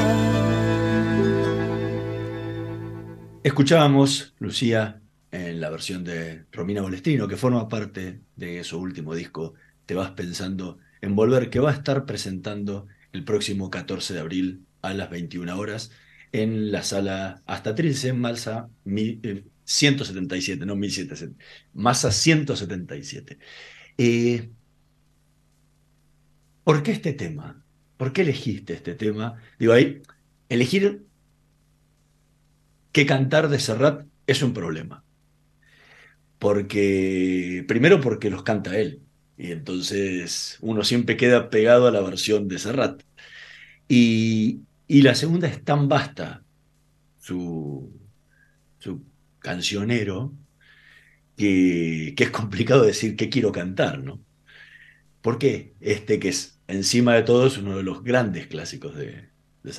[3.43, 9.53] Escuchábamos, Lucía, en la versión de Romina Bolestrino, que forma parte de su último disco,
[9.85, 14.65] Te vas pensando en volver, que va a estar presentando el próximo 14 de abril
[14.81, 15.91] a las 21 horas
[16.33, 21.38] en la sala hasta Trilce, Malsa mi- eh, 177, no 1700,
[21.73, 23.38] Masa 177.
[23.97, 24.49] Eh,
[26.63, 27.63] ¿Por qué este tema?
[27.97, 29.41] ¿Por qué elegiste este tema?
[29.60, 30.01] Digo, ahí,
[30.49, 31.06] elegir
[32.91, 35.03] qué cantar de Serrat es un problema.
[36.39, 39.03] Porque, primero porque los canta él,
[39.38, 43.03] y entonces uno siempre queda pegado a la versión de Serrat.
[43.88, 46.45] Y, Y la segunda es tan vasta
[47.19, 47.96] su
[49.47, 50.33] cancionero
[51.38, 54.19] que, que es complicado decir qué quiero cantar, ¿no?
[55.21, 55.73] ¿Por qué?
[55.79, 59.29] Este que es, encima de todo, es uno de los grandes clásicos de,
[59.63, 59.71] de.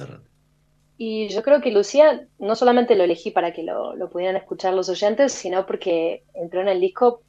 [0.97, 4.75] Y yo creo que Lucía no solamente lo elegí para que lo, lo, pudieran escuchar
[4.75, 7.23] los oyentes, sino porque entró en el disco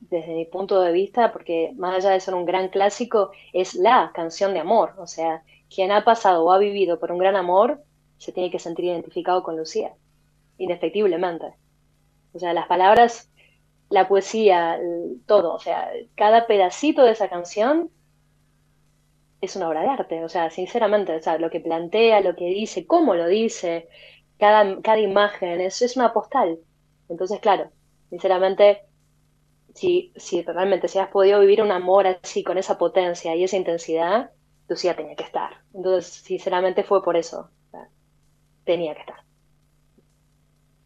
[0.00, 4.12] desde mi punto de vista, porque más allá de ser un gran clásico, es la
[4.14, 4.94] canción de amor.
[4.98, 5.42] O sea,
[5.74, 7.82] quien ha pasado o ha vivido por un gran amor
[8.18, 9.92] se tiene que sentir identificado con Lucía,
[10.58, 11.54] indefectiblemente.
[12.32, 13.30] O sea, las palabras,
[13.90, 14.78] la poesía,
[15.26, 17.90] todo, o sea, cada pedacito de esa canción
[19.40, 22.46] es una obra de arte, o sea, sinceramente, o sea, lo que plantea, lo que
[22.46, 23.88] dice, cómo lo dice,
[24.38, 26.58] cada, cada imagen, es, es una postal.
[27.08, 27.70] Entonces, claro,
[28.10, 28.82] sinceramente,
[29.74, 33.56] si, si realmente si has podido vivir un amor así, con esa potencia y esa
[33.56, 34.30] intensidad,
[34.68, 35.62] Lucía tenía que estar.
[35.74, 37.50] Entonces, sinceramente fue por eso.
[38.64, 39.16] tenía que estar.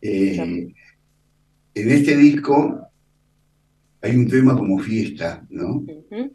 [0.03, 0.75] Eh,
[1.75, 2.81] en este disco
[4.01, 5.77] hay un tema como fiesta, ¿no?
[5.77, 6.33] Uh -huh.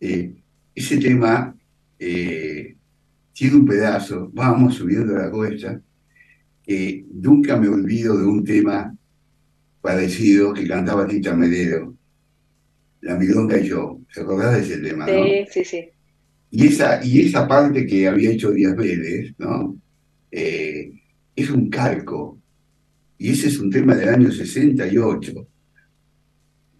[0.00, 0.34] eh,
[0.74, 1.54] ese tema
[1.98, 2.76] eh,
[3.32, 5.80] tiene un pedazo, vamos subiendo la cuesta,
[7.12, 8.94] nunca me olvido de un tema
[9.84, 11.94] parecido que cantaba Tita Medero,
[13.02, 14.00] La Milonga y yo.
[14.10, 15.04] ¿Se acordás de ese tema?
[15.06, 15.52] Sí, ¿no?
[15.52, 15.88] sí, sí.
[16.50, 19.76] Y esa, y esa parte que había hecho Díaz Vélez, ¿no?
[20.30, 20.90] Eh,
[21.36, 22.38] es un calco.
[23.24, 25.48] Y ese es un tema del año 68.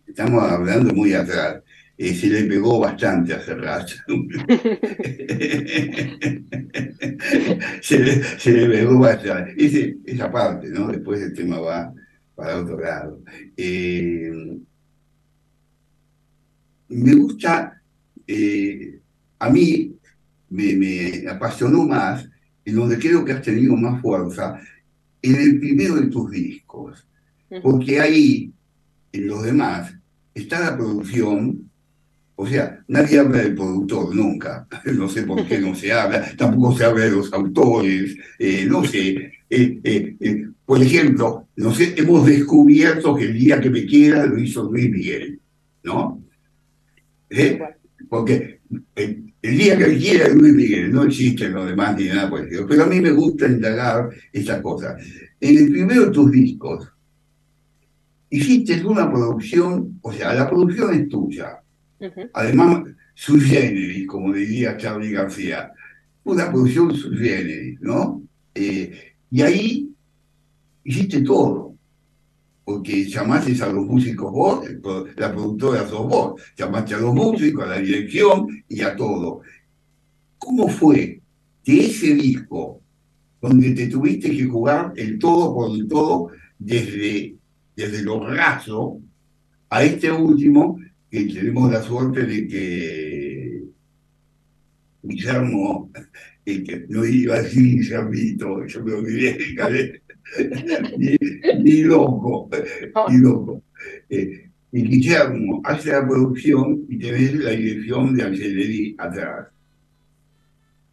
[0.07, 1.63] Estamos hablando muy atrás.
[1.97, 3.89] Eh, se le pegó bastante a Serrat.
[7.81, 9.97] se, le, pegó bastante.
[10.05, 10.89] Esa parte, ¿no?
[10.89, 11.95] Después el tema va
[12.35, 13.23] para otro lado.
[13.57, 14.59] Eh,
[16.89, 17.81] me gusta,
[18.27, 19.01] eh,
[19.39, 19.97] a mí
[20.51, 22.29] me, me, apasionó más,
[22.67, 24.61] en donde creo que has tenido más fuerza,
[25.25, 27.07] en el primero de tus discos.
[27.63, 28.53] Porque ahí,
[29.13, 29.95] en los demás,
[30.35, 31.71] está la producción,
[32.37, 36.77] o sea, nadie habla del productor nunca, no sé por qué no se habla, tampoco
[36.77, 39.33] se habla de los autores, eh, no sé.
[39.49, 44.39] Eh, eh, por ejemplo, no sé, hemos descubierto que el día que me quiera lo
[44.39, 45.41] hizo Luis Miguel,
[45.85, 46.21] ¿no?
[48.09, 48.61] Porque
[49.45, 52.67] el, día que quiera Luis Miguel, no existe lo demás ni nada por el estilo,
[52.67, 55.03] pero a mí me gusta indagar estas cosas.
[55.41, 56.91] En el primero de tus discos,
[58.31, 61.61] hiciste una producción, o sea, la producción es tuya.
[62.01, 62.31] Uh -huh.
[62.33, 65.73] Además, sui generis, como diría Charlie García,
[66.25, 68.23] una producción sui generis, ¿no?
[68.55, 69.91] Eh, y ahí
[70.85, 71.74] hiciste todo,
[72.65, 74.67] porque llamaste a los músicos vos,
[75.17, 79.43] la productora sos vos, llamaste a los músicos, a la dirección y a todo.
[80.39, 81.21] ¿Cómo fue
[81.65, 82.81] de ese disco,
[83.41, 87.37] donde te tuviste que jugar el todo por el todo, desde,
[87.77, 89.01] desde lo raso,
[89.69, 90.79] a este último,
[91.11, 93.65] que tenemos la suerte de que
[95.03, 95.91] Guillermo,
[96.45, 99.55] el que no iba a decir Guillermito, yo me olvidé,
[101.63, 102.49] ni, loco,
[103.09, 103.63] ni loco.
[104.09, 109.49] Eh, y Guillermo hace la producción y te ves la dirección de Angeleri atrás.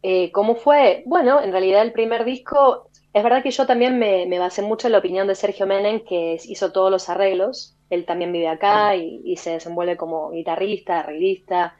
[0.03, 1.03] Eh, ¿Cómo fue?
[1.05, 4.87] Bueno, en realidad el primer disco, es verdad que yo también me, me, basé mucho
[4.87, 7.75] en la opinión de Sergio Menem, que hizo todos los arreglos.
[7.89, 11.75] Él también vive acá y, y se desenvuelve como guitarrista, arreglista,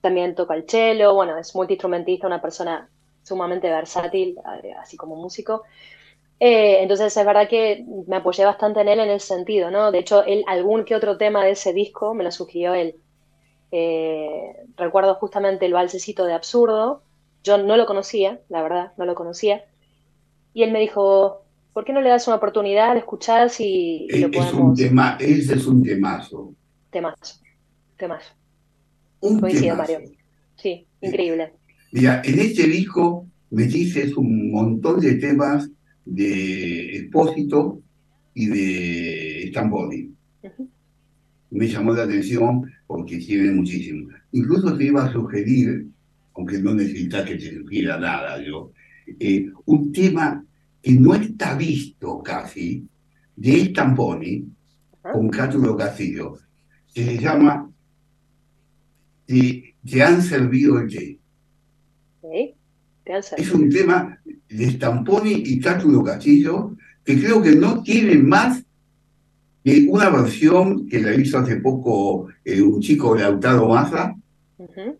[0.00, 2.88] también toca el cello, bueno, es multiinstrumentista, una persona
[3.22, 4.36] sumamente versátil,
[4.80, 5.64] así como músico.
[6.40, 9.90] Eh, entonces es verdad que me apoyé bastante en él en ese sentido, ¿no?
[9.90, 12.94] De hecho, él, algún que otro tema de ese disco me lo sugirió él.
[13.72, 17.02] Eh, recuerdo justamente el balsecito de Absurdo,
[17.42, 19.64] yo no lo conocía, la verdad, no lo conocía,
[20.54, 24.18] y él me dijo, ¿por qué no le das una oportunidad, le escuchás y, y
[24.18, 24.52] lo podemos...
[24.52, 26.54] Es un tema, ese es un temazo.
[26.90, 27.40] Temazo,
[27.96, 28.32] temazo.
[29.20, 29.92] Un Coincido, temazo.
[29.92, 30.10] Mario.
[30.56, 31.52] Sí, increíble.
[31.92, 35.68] Mira, en este disco metiste un montón de temas
[36.08, 37.80] de Expósito
[38.34, 40.10] y de Stamboli.
[40.42, 40.68] Uh -huh.
[41.50, 44.08] Me llamó la atención porque tiene muchísimo.
[44.32, 45.86] Incluso te iba a sugerir,
[46.34, 48.72] aunque no necesitas que te sugiera nada yo,
[49.18, 50.44] eh, un tema
[50.82, 52.86] que no está visto casi,
[53.36, 55.12] de uh -huh.
[55.12, 56.38] con Cátulo Castillo,
[56.94, 57.70] que se llama
[59.26, 61.18] Te, te han servido el té.
[62.22, 62.54] ¿Sí?
[63.36, 64.17] Es un tema
[64.48, 66.76] de Stamponi y Cátulo Castillo
[67.08, 68.62] que creo que no tiene más
[69.64, 74.14] que una versión que la hizo hace poco eh, un chico Lautaro Maza,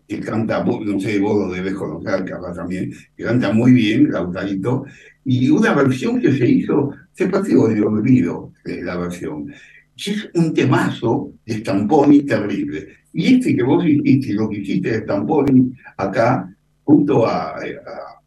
[0.07, 4.85] que canta, no sé, vos lo debes conocer, capaz también, que canta muy bien, Lautarito,
[5.23, 9.53] y una versión que se hizo, se pasó de olvido de la versión.
[9.95, 12.87] Es un temazo de Stamponi terrible.
[13.13, 16.51] Y este que vos hiciste, lo que hiciste de Stamponi acá,
[16.83, 18.18] junto a, a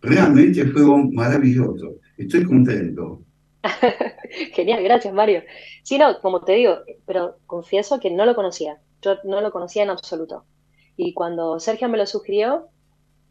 [0.00, 0.82] Realmente fue
[1.12, 1.94] maravilloso.
[2.16, 3.22] Estoy contento.
[4.52, 5.42] Genial, gracias Mario.
[5.82, 8.78] Sí, no, como te digo, pero confieso que no lo conocía.
[9.00, 10.44] Yo no lo conocía en absoluto.
[10.96, 12.68] Y cuando Sergio me lo sugirió,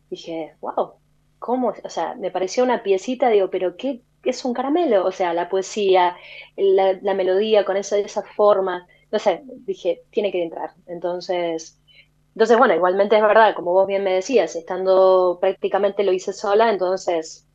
[0.10, 0.94] dije, wow,
[1.40, 1.74] ¿cómo?
[1.84, 5.06] O sea, me pareció una piecita, digo, pero ¿qué es un caramelo?
[5.06, 6.16] O sea, la poesía,
[6.56, 10.72] la, melodía con esa, esa forma, no sé, dije, tiene que entrar.
[10.88, 11.81] Entonces,
[12.34, 16.72] entonces, bueno, igualmente es verdad, como vos bien me decías, estando prácticamente lo hice sola,
[16.72, 17.48] entonces,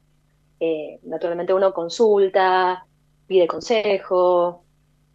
[0.60, 2.86] eh, naturalmente uno consulta,
[3.26, 4.64] pide consejo,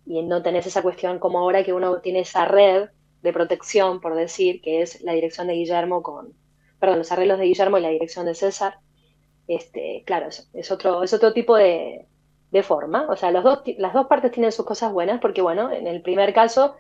[0.06, 2.90] y no tenés esa cuestión como ahora que uno tiene esa red
[3.22, 6.34] de protección, por decir, que es la dirección de Guillermo con,
[6.80, 8.80] perdón, los arreglos de Guillermo y la dirección de César.
[9.48, 12.08] Este, claro, es, otro, es otro tipo de,
[12.64, 13.08] forma.
[13.10, 16.02] O sea, los dos, las dos partes tienen sus cosas buenas, porque bueno, en el
[16.02, 16.76] primer caso,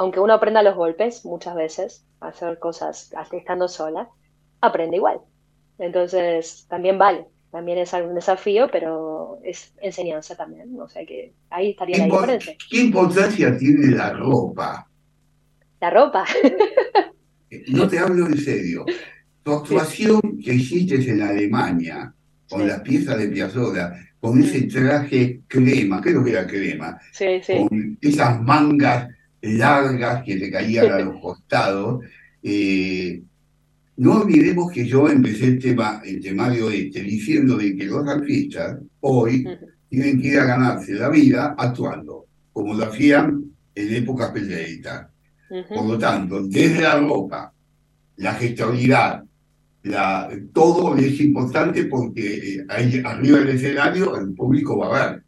[0.00, 4.08] aunque uno aprenda los golpes muchas veces, a hacer cosas estando sola,
[4.62, 5.20] aprende igual.
[5.78, 10.68] Entonces, también vale también es algún desafío, pero es enseñanza también.
[10.80, 12.54] O sea que ahí estaría la diferencia.
[12.70, 14.88] ¿Qué importancia tiene la ropa?
[15.80, 16.24] La ropa.
[17.68, 18.86] no te hablo en serio.
[19.42, 22.14] Tu actuación que hiciste en Alemania,
[22.48, 26.98] con las piezas de Piazzolla, con ese traje crema, creo que era crema,
[27.46, 29.08] con esas mangas
[29.42, 32.04] largas que te caían a los costados,
[32.42, 33.22] eh,
[33.96, 38.78] no olvidemos que yo empecé el tema, el temario este diciendo de que los artistas
[39.00, 39.46] hoy
[39.88, 45.08] tienen que ir a ganarse la vida actuando, como lo hacían en épocas peleaditas.
[45.68, 47.52] Por lo tanto, desde la ropa,
[48.16, 49.24] la gestualidad,
[49.82, 55.24] la, todo es importante porque eh, ahí, arriba del escenario el público va a ver.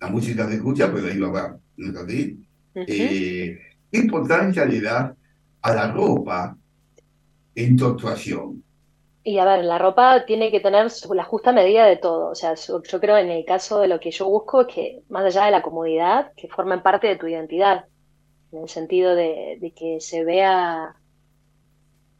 [0.00, 1.60] La música se escucha, pero ahí va a ver.
[1.76, 2.38] ¿No es así?
[2.86, 3.58] Eh,
[3.90, 5.14] ¿Qué importancia le da
[5.62, 6.56] a la ropa
[7.54, 8.62] en tu actuación?
[9.22, 12.30] Y a ver, la ropa tiene que tener la justa medida de todo.
[12.30, 15.24] O sea, yo, creo en el caso de lo que yo busco es que, más
[15.24, 17.84] allá de la comodidad, que formen parte de tu identidad.
[18.52, 20.96] En el sentido de, que se vea.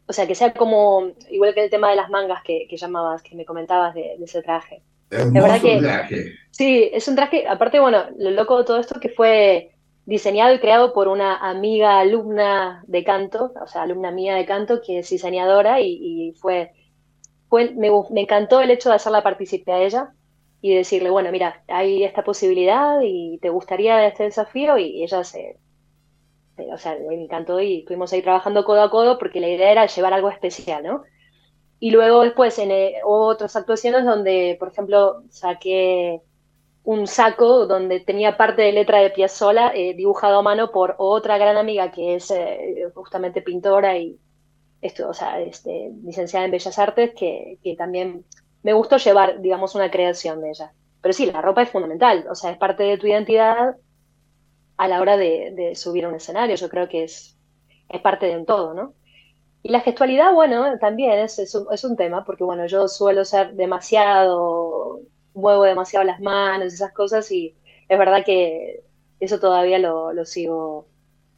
[0.05, 1.11] O sea, que sea como.
[1.29, 4.83] Igual que el tema de las mangas que, llamabas, que me comentabas de, ese traje.
[5.09, 5.79] Es verdad que.
[5.79, 6.33] Traje.
[6.51, 7.47] Sí, es un traje.
[7.47, 9.71] Aparte, bueno, lo loco de todo esto que fue
[10.11, 14.81] diseñado y creado por una amiga alumna de canto, o sea, alumna mía de canto,
[14.81, 16.73] que es diseñadora y, fue,
[17.47, 17.87] fue me,
[18.21, 20.13] encantó el hecho de hacerla participar a ella
[20.59, 25.57] y decirle, bueno, mira, hay esta posibilidad y te gustaría este desafío y ella se,
[26.57, 29.85] o sea, me encantó y estuvimos ahí trabajando codo a codo porque la idea era
[29.85, 31.03] llevar algo especial, ¿no?
[31.79, 36.21] Y luego después en eh, otras actuaciones donde, por ejemplo, saqué
[36.83, 41.37] un saco donde tenía parte de letra de Piazzolla eh, dibujado a mano por otra
[41.37, 44.19] gran amiga que es eh, justamente pintora y
[44.81, 48.25] esto, o sea, este, licenciada en Bellas Artes, que, también
[48.63, 50.73] me gustó llevar, digamos, una creación de ella.
[51.01, 53.75] Pero sí, la ropa es fundamental, o sea, es parte de tu identidad
[54.77, 57.37] a la hora de, subir a un escenario, yo creo que es,
[57.89, 58.93] es parte de un todo, ¿no?
[59.61, 65.01] Y la gestualidad, bueno, también es, es un tema, porque bueno, yo suelo ser demasiado
[65.33, 67.55] muevo demasiado las manos, esas cosas, y
[67.87, 68.83] es verdad que
[69.19, 70.87] eso todavía lo, lo sigo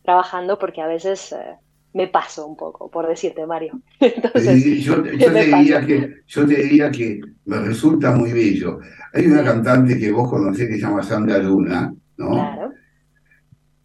[0.03, 1.55] trabajando porque a veces eh,
[1.93, 3.79] me paso un poco, por decirte, Mario.
[3.99, 8.79] Entonces, yo, te diría que, yo te diría que me resulta muy bello.
[9.13, 12.31] Hay una cantante que vos conocés que se llama Sandra Luna, ¿no?
[12.31, 12.82] Claro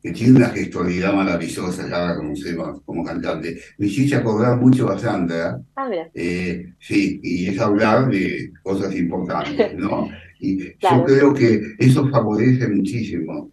[0.08, 3.58] que tiene una gestualidad maravillosa, ya la conocemos como cantante.
[3.76, 5.60] Me hiciste acordar mucho a Sandra.
[5.76, 10.08] Ah, eh, sí, y es hablar de cosas importantes, ¿no?
[10.40, 13.50] Y yo creo que eso favorece muchísimo.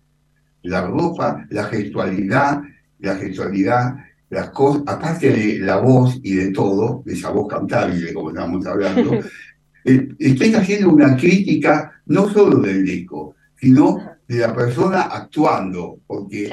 [0.63, 2.61] La ropa, la gestualidad,
[2.99, 3.95] la gestualidad,
[4.29, 8.65] las cosas, aparte de la voz y de todo, de esa voz cantable, como estamos
[8.65, 9.19] hablando,
[9.85, 16.49] eh, estoy haciendo una crítica no solo del disco, sino de la persona actuando, porque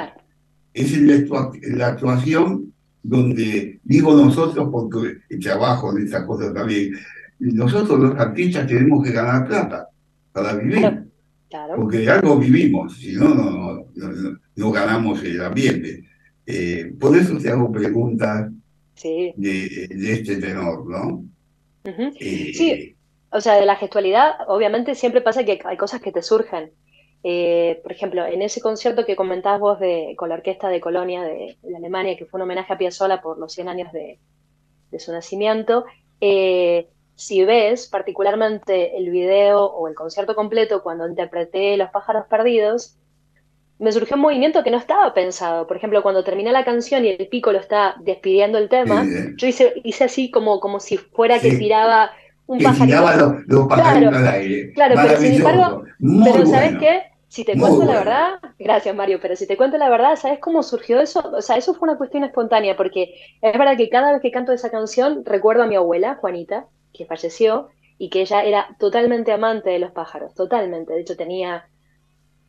[0.75, 6.95] es en la, actuación donde digo nosotros, porque trabajo en estas cosas también,
[7.39, 9.89] nosotros los artistas tenemos que ganar plata
[10.33, 11.09] para vivir.
[11.77, 13.87] Porque de algo vivimos, si no, no,
[14.57, 16.05] no, ganamos el ambiente.
[16.47, 18.51] Eh, por eso te hago preguntas
[19.03, 21.25] de, este tenor, ¿no?
[21.85, 22.97] Eh, sí,
[23.31, 26.71] o sea, de la gestualidad, obviamente siempre pasa que hay cosas que te surgen
[27.25, 31.23] Eh, por ejemplo, en ese concierto que comentabas vos de, con la orquesta de Colonia
[31.23, 34.19] de, de Alemania, que fue un homenaje a Piazzolla por los 100 años de,
[34.91, 35.85] de su nacimiento,
[36.21, 42.97] eh, si ves particularmente el video o el concierto completo cuando interpreté Los pájaros perdidos,
[43.79, 45.67] me surgió un movimiento que no estaba pensado.
[45.67, 49.47] Por ejemplo, cuando terminé la canción y el pico lo está despidiendo el tema, yo
[49.49, 52.13] hice, hice así como, como si fuera que tiraba
[52.47, 52.87] un Que pajarito.
[52.87, 54.73] tiraba los, los pajaritos al aire.
[54.75, 56.81] Claro, pero sin embargo, Muy pero ¿sabes bueno.
[56.81, 57.03] qué?
[57.33, 60.39] Si te Muy cuento la verdad, gracias Mario, pero si te cuento la verdad, ¿sabes
[60.39, 61.33] cómo surgió eso?
[61.35, 64.53] O sea, eso fue una cuestión espontánea, porque es verdad que cada vez que canto
[64.53, 69.71] esa canción recuerdo a mi abuela, Juanita, que falleció, y que ella era totalmente amante
[69.71, 70.93] de los pájaros, totalmente.
[70.93, 71.71] De hecho, tenía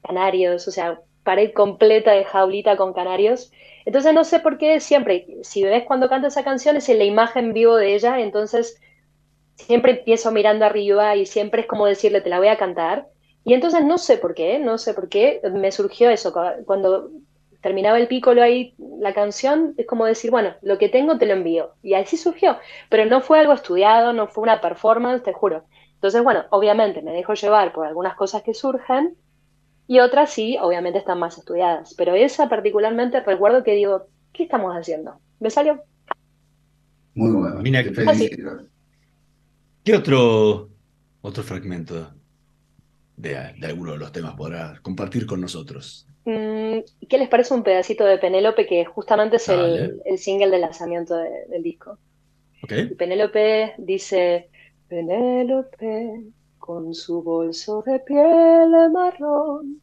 [0.01, 3.53] canarios, o sea, pared completa de jaulita con canarios.
[3.85, 7.05] Entonces no sé por qué siempre, si ves cuando canto esa canción, es en la
[7.05, 8.81] imagen vivo de ella, entonces
[9.55, 13.07] siempre empiezo mirando arriba y siempre es como decirle, te la voy a cantar.
[13.45, 16.31] Y entonces no sé por qué, no sé por qué, me surgió eso.
[16.33, 17.11] cu- Cuando
[17.61, 21.33] terminaba el pícolo ahí, la canción, es como decir, bueno, lo que tengo te lo
[21.33, 21.75] envío.
[21.81, 22.57] Y así surgió.
[22.89, 25.65] Pero no fue algo estudiado, no fue una performance, te juro.
[25.95, 29.17] Entonces, bueno, obviamente me dejo llevar por algunas cosas que surgen
[29.87, 31.93] y otras sí, obviamente están más estudiadas.
[31.95, 35.19] Pero esa particularmente recuerdo que digo, ¿qué estamos haciendo?
[35.39, 35.83] Me salió.
[37.15, 37.59] Muy bueno.
[37.61, 37.83] Mira.
[39.83, 40.69] ¿Qué otro,
[41.21, 42.13] otro fragmento
[43.15, 46.07] de, de alguno de los temas podrás compartir con nosotros?
[46.25, 50.59] Mm, ¿Qué les parece un pedacito de Penélope que justamente es el, el single de
[50.59, 51.99] lanzamiento de- del disco?
[52.63, 52.73] ¿Ok?
[52.89, 54.49] Y Penélope dice,
[54.87, 56.23] Penélope
[56.57, 59.81] con su bolso de piel marrón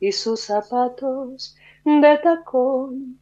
[0.00, 3.20] y sus zapatos de tacón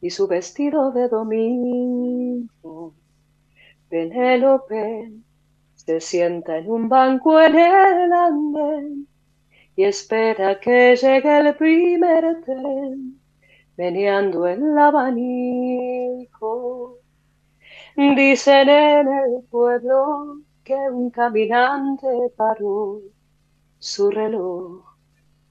[0.00, 2.96] y su vestido de domingo.
[3.88, 5.12] Penélope
[5.86, 9.08] se sienta en un banco en el andén
[9.76, 13.20] y espera que llegue el primer tren,
[13.76, 15.40] meneando el abanico.
[17.96, 23.00] Dicen en el pueblo que un caminante paró
[23.78, 24.94] su reloj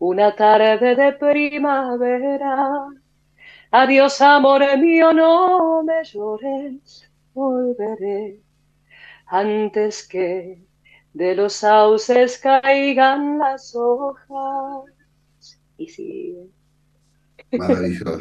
[0.04, 2.88] una tarde de primavera.
[3.72, 8.42] Adiós, amor mío, no me llores, volveré
[9.34, 10.64] antes que
[11.14, 14.86] de los sauces caigan las hojas.
[15.78, 16.46] Y sigue.
[17.58, 18.20] Maravilloso.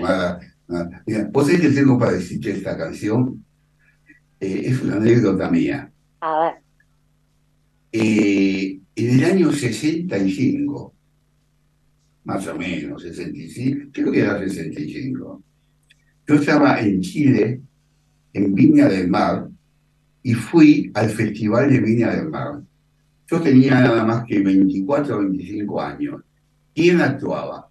[0.00, 3.44] Mara- mara- Mira, vos sabés que tengo para decirte esta canción.
[4.40, 5.92] Eh, es una anécdota mía.
[6.20, 6.54] A ver,
[7.92, 10.94] Eh, en el año 65,
[12.24, 15.42] más o menos, 65, creo que era 65,
[16.26, 17.60] yo estaba en Chile,
[18.32, 19.48] en Viña del Mar,
[20.26, 22.60] y fui al Festival de Viña del Mar.
[23.30, 26.20] Yo tenía nada más que 24 o 25 años.
[26.74, 27.70] ¿Quién actuaba?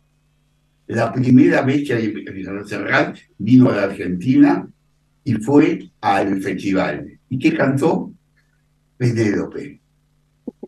[0.88, 4.66] La primera vez que Serrat vino a la Argentina
[5.26, 7.20] y fue al festival.
[7.30, 8.14] ¿Y qué cantó?
[8.95, 9.82] Penélope.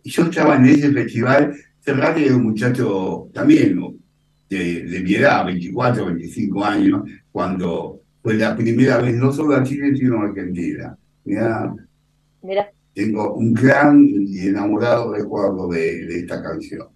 [0.03, 3.79] Y yo estaba en ese festival, Serrat era un muchacho también
[4.49, 9.63] de, de mi edad, 24, 25 años, cuando fue la primera vez, no solo a
[9.63, 10.97] Chile, sino a Argentina.
[12.41, 16.89] Mira, tengo un gran y enamorado recuerdo de, de esta canción.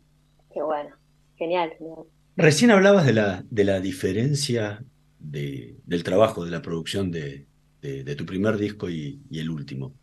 [0.53, 0.95] qué bueno,
[1.36, 2.05] genial, genial.
[2.36, 4.86] Recién hablabas de la, de la diferencia
[5.19, 7.47] de- del trabajo, de la producción de,
[7.82, 9.95] de- de tu primer disco y, y el último.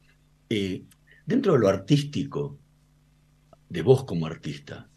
[0.50, 0.86] Eh,
[1.26, 2.60] dentro de lo artístico,
[3.68, 4.90] de vos como artista,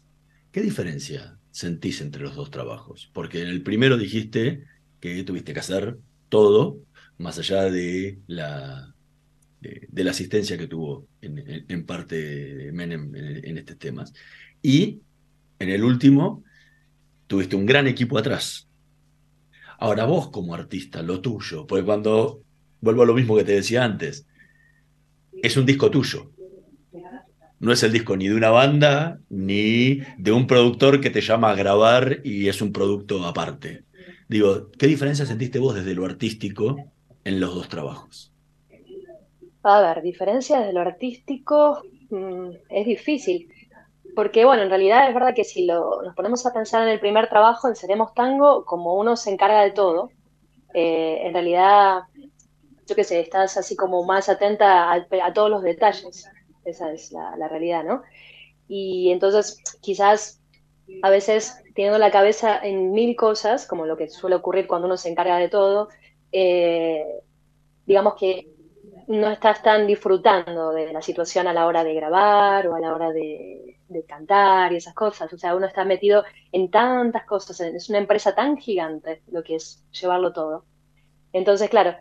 [0.52, 3.10] ¿qué diferencia sentís entre los dos trabajos?
[3.14, 4.64] Porque en el primero dijiste
[5.00, 6.80] que tuviste que hacer todo,
[7.18, 8.94] más allá de la,
[9.62, 14.12] de, la asistencia que tuvo en, parte Menem en, en estos temas.
[14.60, 15.00] Y
[15.58, 16.44] en el último
[17.26, 18.68] tuviste un gran equipo atrás.
[19.78, 22.42] Ahora vos como artista, lo tuyo, porque cuando
[22.80, 24.26] vuelvo a lo mismo que te decía antes,
[25.42, 26.30] es un disco tuyo.
[27.58, 31.50] No es el disco ni de una banda, ni de un productor que te llama
[31.50, 33.84] a grabar y es un producto aparte.
[34.28, 36.76] Digo, ¿qué diferencia sentiste vos desde lo artístico
[37.24, 38.31] en los dos trabajos?
[39.64, 43.48] A ver, diferencias de lo artístico mm, es difícil,
[44.16, 47.00] porque bueno, en realidad es verdad que si lo, nos ponemos a pensar en el
[47.00, 50.10] primer trabajo, en Seremos Tango, como uno se encarga de todo,
[50.74, 52.02] eh, en realidad,
[52.86, 56.26] yo qué sé, estás así como más atenta a, a todos los detalles,
[56.64, 58.02] esa es la, la realidad, ¿no?
[58.68, 60.40] Y entonces quizás
[61.02, 64.96] a veces teniendo la cabeza en mil cosas, como lo que suele ocurrir cuando uno
[64.98, 65.88] se encarga de todo,
[66.32, 67.04] eh,
[67.86, 68.51] digamos que
[69.08, 72.94] no estás tan disfrutando de la situación a la hora de grabar o a la
[72.94, 75.32] hora de, de cantar y esas cosas.
[75.32, 79.56] O sea, uno está metido en tantas cosas, es una empresa tan gigante lo que
[79.56, 80.64] es llevarlo todo.
[81.32, 81.94] Entonces, claro,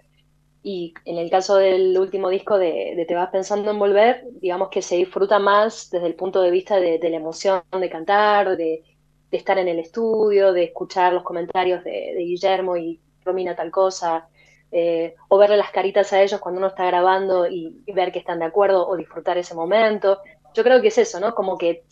[0.63, 4.81] y en el caso del último disco de, Te vas pensando en volver, digamos que
[4.81, 8.83] se disfruta más desde el punto de vista de, la emoción de cantar, de,
[9.31, 14.27] estar en el estudio, de escuchar los comentarios de, Guillermo y Romina tal cosa,
[14.71, 18.39] eh, o verle las caritas a ellos cuando uno está grabando y, ver que están
[18.39, 20.19] de acuerdo o disfrutar ese momento.
[20.53, 21.35] Yo creo que es eso, ¿no?
[21.35, 21.83] Como que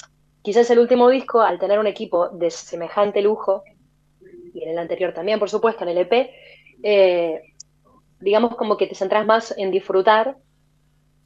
[0.42, 3.64] quizás el último disco, al tener un equipo de semejante lujo,
[4.54, 6.32] y en el anterior también, por supuesto, en el EP,
[6.84, 7.42] eh,
[8.22, 10.38] digamos como que te centras más en disfrutar,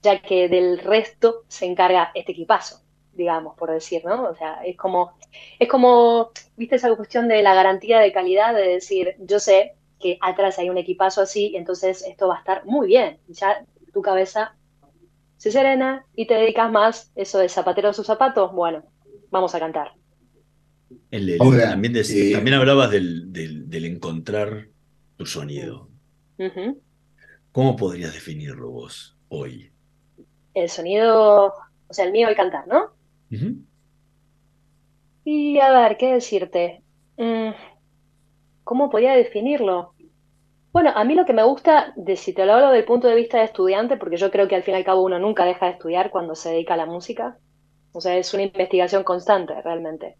[0.01, 2.81] ya que del resto se encarga este equipazo,
[3.13, 4.23] digamos, por decir, ¿no?
[4.23, 5.13] O sea, es como,
[5.59, 10.17] es como, viste esa cuestión de la garantía de calidad, de decir, yo sé que
[10.21, 14.55] atrás hay un equipazo así, entonces esto va a estar muy bien, ya tu cabeza
[15.37, 18.83] se serena y te dedicas más, eso de zapatero a sus zapatos, bueno,
[19.31, 19.93] vamos a cantar.
[21.09, 24.67] también, eh, también, hablabas del, del encontrar
[25.15, 25.89] tu sonido.
[27.51, 29.71] ¿Cómo podrías definirlo vos hoy?
[30.53, 31.53] El sonido,
[31.87, 32.91] o sea, el mío y cantar, ¿no?
[35.25, 36.83] Y a ver, ¿qué decirte?
[37.17, 37.51] Mm,
[38.63, 39.92] ¿Cómo podría definirlo?
[40.73, 43.13] Bueno, a mí lo que me gusta, de, si te lo hablo del punto de
[43.13, 45.67] vista de estudiante, porque yo creo que al fin y al cabo uno nunca deja
[45.67, 47.37] de estudiar cuando se dedica a la música,
[47.91, 50.17] o sea, es una investigación constante realmente.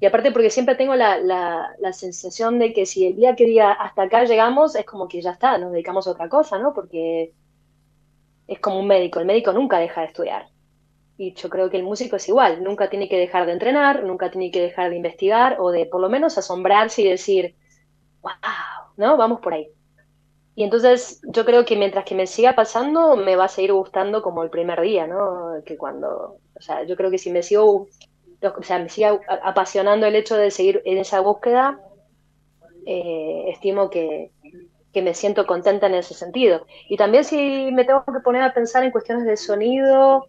[0.00, 3.72] Y aparte porque siempre tengo la, la, sensación de que si el día que diga
[3.72, 6.72] hasta acá llegamos, es como que ya está, nos dedicamos a otra cosa, ¿no?
[6.72, 7.34] Porque
[8.46, 10.46] es como un médico, el médico nunca deja de estudiar.
[11.18, 14.30] Y yo creo que el músico es igual, nunca tiene que dejar de entrenar, nunca
[14.30, 17.56] tiene que dejar de investigar o de por lo menos asombrarse y decir,
[18.22, 18.32] wow,
[18.96, 19.16] ¿no?
[19.16, 19.73] Vamos por ahí.
[20.56, 24.22] Y entonces yo creo que mientras que me siga pasando, me va a seguir gustando
[24.22, 25.62] como el primer día, ¿no?
[25.64, 27.88] Que cuando, o sea, yo creo que si me sigo
[28.48, 31.80] o sea, me sigue apasionando el hecho de seguir en esa búsqueda,
[32.86, 34.30] eh, estimo que,
[34.94, 36.66] me siento contenta en ese sentido.
[36.88, 40.26] Y también si me tengo que poner a pensar en cuestiones de sonido,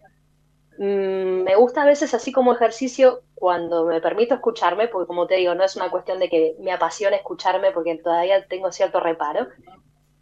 [0.78, 5.36] mm, me gusta a veces así como ejercicio cuando me permito escucharme, porque como te
[5.36, 9.46] digo, no es una cuestión de que me apasione escucharme porque todavía tengo cierto reparo.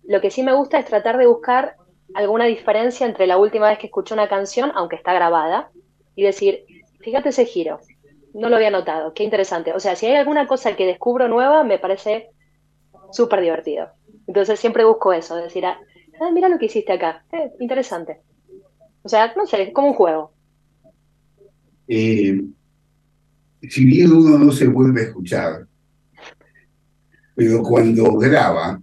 [0.07, 1.77] Lo que sí me gusta es tratar de buscar
[2.15, 5.71] alguna diferencia entre la última vez que escuché una canción, aunque está grabada,
[6.15, 6.65] y decir,
[7.05, 7.81] Fíjate ese giro.
[8.33, 9.13] No lo había notado.
[9.13, 9.73] Qué interesante.
[9.75, 12.31] O sea, si hay alguna cosa que descubro nueva, me parece
[13.13, 13.89] súper divertido.
[14.27, 15.79] Entonces siempre busco eso, decir, ah,
[16.33, 17.23] mira lo que hiciste acá.
[17.31, 18.23] Eh, interesante.
[19.03, 20.33] O sea, no sé, es como un juego.
[21.87, 22.41] Eh,
[23.69, 25.67] si bien uno no se vuelve a escuchar,
[27.35, 28.81] pero cuando graba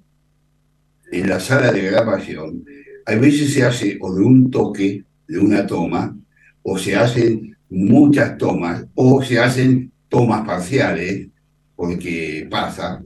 [1.12, 2.64] en la sala de grabación,
[3.06, 6.18] a veces se hace o de un toque, de una toma,
[6.64, 11.28] o se hacen muchas tomas o se hacen tomas parciales,
[11.76, 13.02] porque pasa,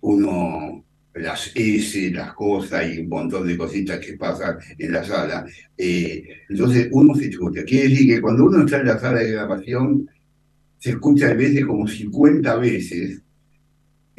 [0.00, 0.84] uno
[1.14, 5.44] las S, las cosas y un montón de cositas que pasan en la sala.
[5.76, 7.64] Eh, entonces uno se escucha.
[7.64, 10.08] Quiere decir que cuando uno está en la sala de grabación,
[10.78, 13.22] se escucha a veces como 50 veces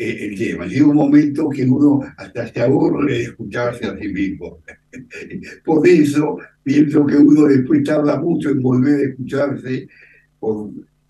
[0.02, 0.66] el tema.
[0.66, 4.60] Llega un momento que uno hasta se aburre de escucharse a sí mismo.
[5.66, 9.88] Por eso pienso que uno después tarda mucho en volver a escucharse,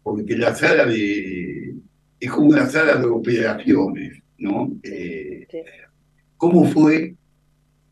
[0.03, 1.75] porque la sala de...
[2.19, 4.71] es como una sala de operaciones, ¿no?
[4.83, 5.47] Eh,
[6.37, 7.15] ¿Cómo fue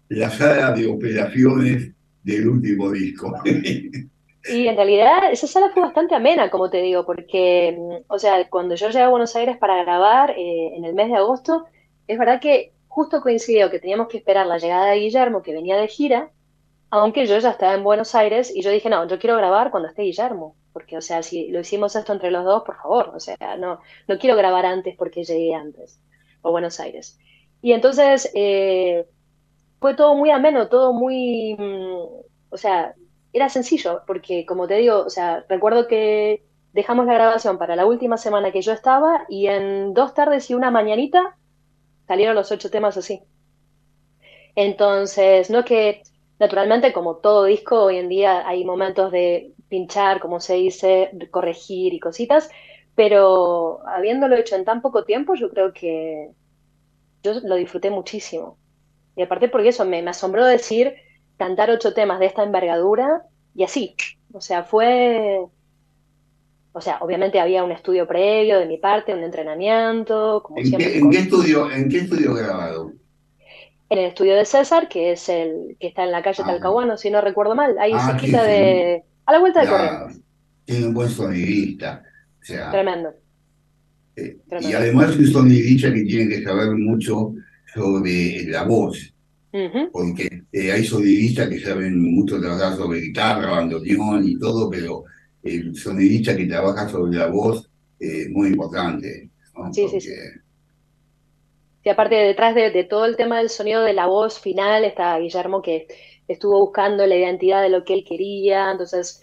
[0.10, 1.92] la sala de operaciones
[2.24, 3.34] del último disco?
[4.46, 8.50] Y en realidad esa sala fue bastante amena, como te digo, porque, mm, o sea,
[8.50, 11.66] cuando yo llegué a Buenos Aires para grabar eh, en el mes de agosto,
[12.08, 15.78] es verdad que justo coincidió que teníamos que esperar la llegada de Guillermo, que venía
[15.78, 16.32] de gira,
[16.90, 19.90] aunque yo ya estaba en Buenos Aires y yo dije, no, yo quiero grabar cuando
[19.90, 23.20] esté Guillermo, porque, o sea, si lo hicimos esto entre los dos, por favor, o
[23.20, 26.02] sea, no, no quiero grabar antes porque llegué antes,
[26.42, 27.20] o Buenos Aires.
[27.62, 29.06] Y entonces eh,
[29.80, 31.96] fue todo muy ameno, todo muy, mm,
[32.50, 32.96] o sea,
[33.34, 37.86] era sencillo, porque como te digo, o sea, recuerdo que dejamos la grabación para la
[37.86, 41.38] última semana que yo estaba y en dos tardes y una mañanita
[42.08, 43.22] salieron los ocho temas así.
[44.56, 46.04] Entonces, no que
[46.40, 51.94] naturalmente como todo disco hoy en día hay momentos de pinchar, como se dice, corregir
[51.94, 52.50] y cositas,
[52.96, 56.32] pero habiéndolo hecho en tan poco tiempo, yo creo que
[57.24, 58.58] yo lo disfruté muchísimo.
[59.16, 60.96] Y aparte porque eso me, me asombró decir
[61.40, 63.24] cantar ocho temas de esta envergadura
[63.56, 63.96] y así.
[64.32, 65.40] O sea, fue.
[66.72, 70.44] O sea, obviamente había un estudio previo de mi parte, un entrenamiento.
[70.44, 70.70] Como ¿En,
[71.10, 72.92] qué, estudio, ¿En qué estudio grabado?
[73.92, 77.10] en el estudio de César, que es el que está en la calle Talcahuano, si
[77.10, 79.04] no recuerdo mal, ahí Ah, de...
[79.26, 80.22] a la vuelta de Corrientes.
[80.66, 82.04] Tiene un buen sonidista.
[82.40, 83.10] O sea, Tremendo.
[84.16, 84.78] y tremendo.
[84.78, 87.34] además un sonidista que tiene que saber mucho
[87.74, 89.12] sobre la voz.
[89.54, 89.90] Ujú.
[89.92, 95.04] porque eh, hay sonidistas que saben mucho trabajar sobre guitarra, bandoneón y todo, pero
[95.44, 97.70] el sonidista que trabaja sobre la voz
[98.00, 99.32] eh, es muy importante.
[99.56, 99.74] ¿no?
[99.74, 100.10] Sí, sí, sí.
[100.12, 100.40] Porque-
[101.84, 105.18] Y aparte, detrás de, de todo el tema del sonido de la voz final está
[105.18, 105.88] Guillermo que
[106.28, 109.22] estuvo buscando la identidad de lo que él quería, entonces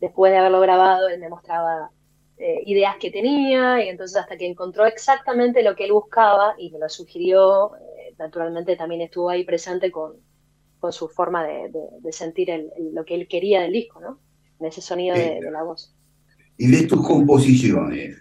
[0.00, 1.90] después de haberlo grabado, él me mostraba
[2.36, 6.70] eh, ideas que tenía y entonces hasta que encontró exactamente lo que él buscaba y
[6.70, 7.80] me lo sugirió, eh,
[8.18, 10.14] naturalmente también estuvo ahí presente con,
[10.80, 14.00] con su forma de, de- de sentir el- el- lo que él quería del disco,
[14.00, 14.18] ¿no?
[14.60, 15.94] En ese sonido de, de la voz.
[16.56, 18.16] Y de tus composiciones,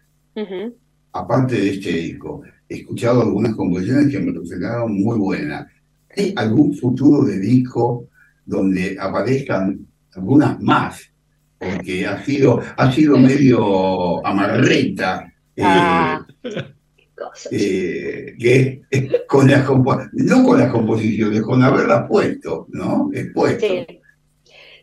[1.11, 5.67] aparte de este disco, he escuchado algunas composiciones que me resultaron muy buenas.
[6.15, 8.07] ¿Hay algún futuro de disco
[8.45, 9.85] donde aparezcan
[10.15, 11.01] algunas más?
[11.57, 15.31] Porque ha sido, ha sido medio amarreta.
[15.55, 16.25] eh, Ah,
[17.51, 18.81] eh, que
[19.27, 23.09] con las compo- no con las composiciones, con haberlas puesto, ¿no?
[23.13, 23.67] Expuesto.
[23.67, 23.99] Sí.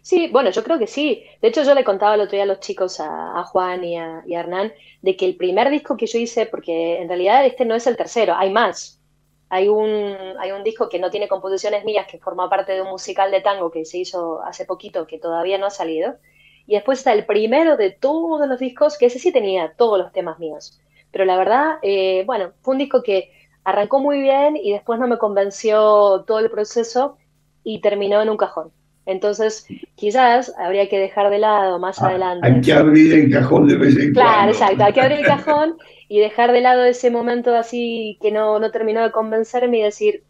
[0.03, 1.25] Sí, bueno, yo creo que sí.
[1.43, 3.99] De hecho, yo le contaba el otro día a los chicos, a, a Juan y
[3.99, 4.73] a, y a Hernán,
[5.03, 7.97] de que el primer disco que yo hice, porque en realidad este no es el
[7.99, 8.99] tercero, hay más.
[9.51, 12.89] Hay un, hay un disco que no tiene composiciones mías, que forma parte de un
[12.89, 16.15] musical de tango que se hizo hace poquito, que todavía no ha salido.
[16.67, 20.13] Y después está el primero de todos los discos, que ese sí tenía todos los
[20.13, 20.81] temas míos.
[21.13, 23.33] Pero la verdad, eh, bueno, fue un disco que
[23.65, 27.17] arrancó muy bien y después no me convenció todo el proceso
[27.65, 28.73] y terminó en un cajón.
[29.07, 32.47] Entonces, quizás habría que dejar de lado más adelante.
[32.47, 34.53] Hay que abrir el cajón de vez en Claro, cuando.
[34.53, 35.77] exacto, hay que abrir el cajón
[36.09, 40.25] y dejar de lado ese momento así que no, no terminó de convencerme y decir,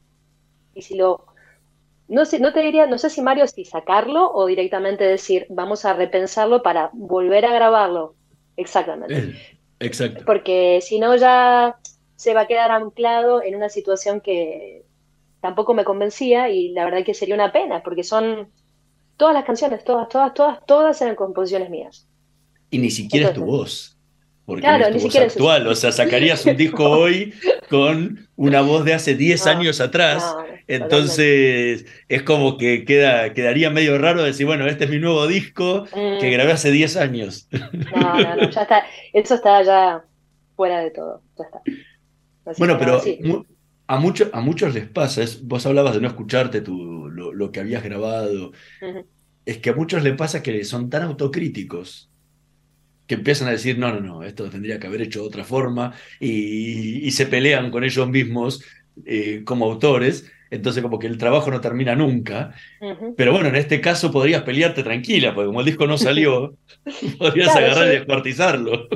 [0.75, 1.27] y si lo,
[2.09, 5.85] no sé, no te diría, no sé si Mario si sacarlo o directamente decir, vamos
[5.85, 8.15] a repensarlo para volver a grabarlo.
[8.57, 9.35] Exactamente.
[9.81, 10.25] Exacto.
[10.25, 11.77] Porque si no ya
[12.17, 14.85] se va a quedar anclado en una situación que
[15.41, 18.51] tampoco me convencía y la verdad que sería una pena, porque son
[19.17, 22.07] todas las canciones, todas, todas, todas, todas eran composiciones mías.
[22.71, 23.97] Y ni siquiera es tu voz.
[24.51, 25.67] Porque Claro, no es tu voz actual.
[25.69, 27.33] O sea, sacarías un disco hoy
[27.69, 30.23] con una voz de hace 10 No, años atrás.
[30.37, 35.27] no, Entonces, es como que queda, quedaría medio raro decir, bueno, este es mi nuevo
[35.29, 36.33] disco que Mm.
[36.33, 37.49] grabé hace 10 años.
[37.53, 38.83] No, no, no, ya está,
[39.13, 40.05] eso está ya
[40.57, 41.59] fuera de todo, ya está.
[42.47, 43.01] Así Bueno, pero
[43.87, 47.53] a, mucho- a muchos les pasa, es- vos hablabas de no escucharte tu, lo, lo
[47.53, 48.53] que habías grabado,
[49.47, 52.10] es que a muchos les pasa que son tan autocríticos
[53.11, 55.95] que empiezan a decir, no, no, no, esto tendría que haber hecho de otra forma,
[56.21, 58.65] y, y se pelean con ellos mismos
[59.05, 62.55] eh, como autores, entonces como que el trabajo no termina nunca,
[63.17, 66.57] pero bueno, en este caso podrías pelearte tranquila, porque como el disco no salió,
[67.19, 68.89] podrías Claro, agarrar y descuartizarlo.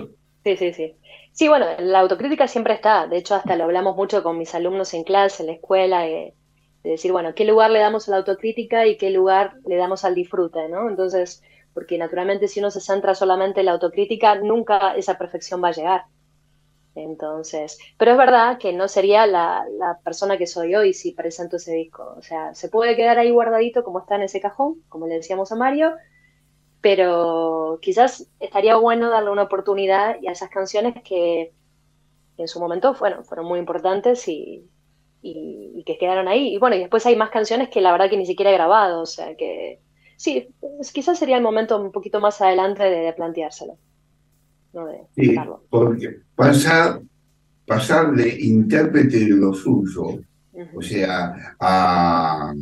[0.45, 0.99] Sí, sí, sí.
[1.33, 3.07] Sí, bueno, la autocrítica siempre está.
[3.07, 6.35] De hecho, hasta lo hablamos mucho con mis alumnos en clase, en la escuela, de,
[6.83, 10.05] de decir, bueno, ¿qué lugar le damos a la autocrítica y qué lugar le damos
[10.05, 10.89] al disfrute, ¿no?
[10.89, 11.43] Entonces,
[11.75, 15.73] porque naturalmente si uno se centra solamente en la autocrítica, nunca esa perfección va a
[15.73, 16.03] llegar.
[16.97, 21.57] Entonces, pero es verdad que no sería la, la persona que soy hoy si presento
[21.57, 22.15] ese disco.
[22.17, 25.51] O sea, se puede quedar ahí guardadito como está en ese cajón, como le decíamos
[25.53, 25.95] a Mario,
[26.81, 31.55] pero quizás estaría bueno darle una oportunidad y a esas canciones que
[32.37, 34.71] en su momento fueron, fueron muy importantes y,
[35.23, 36.55] y- y que quedaron ahí.
[36.55, 39.03] Y bueno, y después hay más canciones que la verdad que ni siquiera he grabado,
[39.03, 39.81] o sea que
[40.25, 40.49] sí,
[40.81, 43.75] es- quizás sería el momento un poquito más adelante de, de planteárselo,
[44.73, 44.87] ¿no?
[44.87, 45.35] De Sí,
[45.71, 47.01] porque pasar,
[47.67, 50.05] pasar de intérprete de lo suyo,
[50.79, 52.53] o sea, a,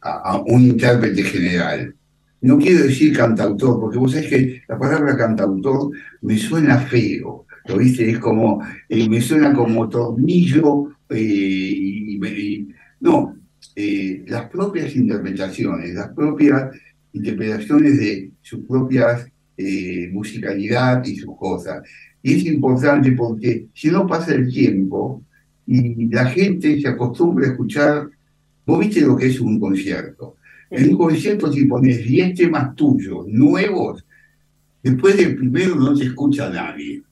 [0.00, 1.94] a- a un intérprete general.
[2.40, 5.90] No quiero decir cantautor, porque vos sabés que la palabra cantautor
[6.22, 8.10] me suena feo, ¿lo viste?
[8.10, 12.68] Es como, eh, me suena como tornillo, eh, y, y- y-
[13.00, 13.36] no,
[13.74, 16.74] eh, las propias interpretaciones, las propias
[17.12, 21.82] interpretaciones de sus propias eh, musicalidad y sus cosas.
[22.22, 25.22] Y es importante porque si no pasa el tiempo
[25.66, 28.08] y la gente se acostumbra a escuchar,
[28.66, 30.36] vos viste lo que es un concierto.
[30.70, 34.04] En un concierto si pones 10 temas tuyos, nuevos,
[34.82, 37.02] después del primero no te escucha nadie.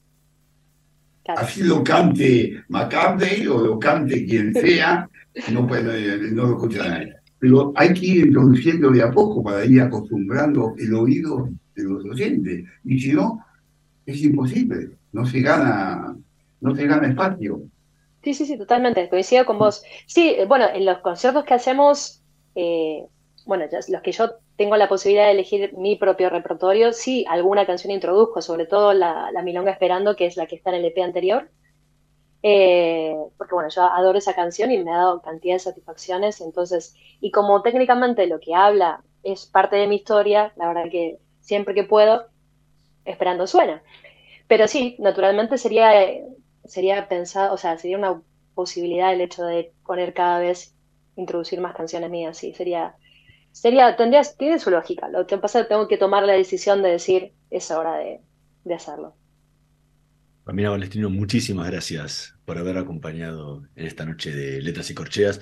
[1.28, 5.08] Así lo cante McCartney o lo cante quien sea,
[5.52, 7.14] no, puede- no lo escucha nadie.
[7.38, 12.04] Pero hay que ir introduciendo de a poco para ir acostumbrando el oído de los
[12.04, 12.64] oyentes.
[12.84, 13.44] Y si no,
[14.04, 14.90] es imposible.
[15.12, 16.16] No se gana,
[16.60, 17.62] no se gana espacio.
[18.22, 19.08] Sí, sí, sí, totalmente.
[19.08, 19.82] Coincido con vos.
[20.06, 22.22] Sí, bueno, en los conciertos que hacemos,
[22.54, 23.06] eh,
[23.46, 27.90] bueno, los que yo tengo la posibilidad de elegir mi propio repertorio, sí, alguna canción
[27.92, 31.50] introduzco, sobre todo la, Milonga Esperando, que es la que está en el EP anterior.
[32.42, 36.94] Eh, porque bueno, yo adoro esa canción y me ha dado cantidad de satisfacciones, entonces,
[37.20, 41.74] y como técnicamente lo que habla es parte de mi historia, la verdad que siempre
[41.74, 42.26] que puedo,
[43.04, 43.82] esperando suena.
[44.48, 45.92] Pero sí, naturalmente sería,
[46.64, 48.22] sería pensado, o sea, sería una
[48.54, 50.74] posibilidad el hecho de poner cada vez,
[51.16, 52.96] introducir más canciones mías, sí, sería,
[53.52, 55.08] sería, tendría, tiene su lógica.
[55.08, 58.22] Lo que pasa es que tengo que tomar la decisión de decir, es hora de,
[58.64, 59.16] de hacerlo.
[60.50, 65.40] Pamela Valestino, muchísimas gracias por haber acompañado en esta noche de Letras y Corcheas.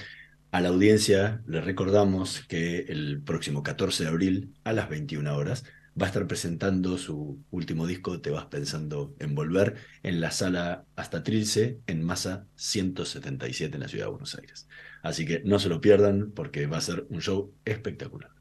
[0.50, 5.64] A la audiencia le recordamos que el próximo 14 de abril a las 21 horas
[5.98, 10.84] va a estar presentando su último disco, Te vas pensando en volver, en la sala
[10.94, 14.68] Hasta Trilce, en Masa 177 en la ciudad de Buenos Aires.
[15.00, 18.32] Así que no se lo pierdan porque va a ser un show espectacular.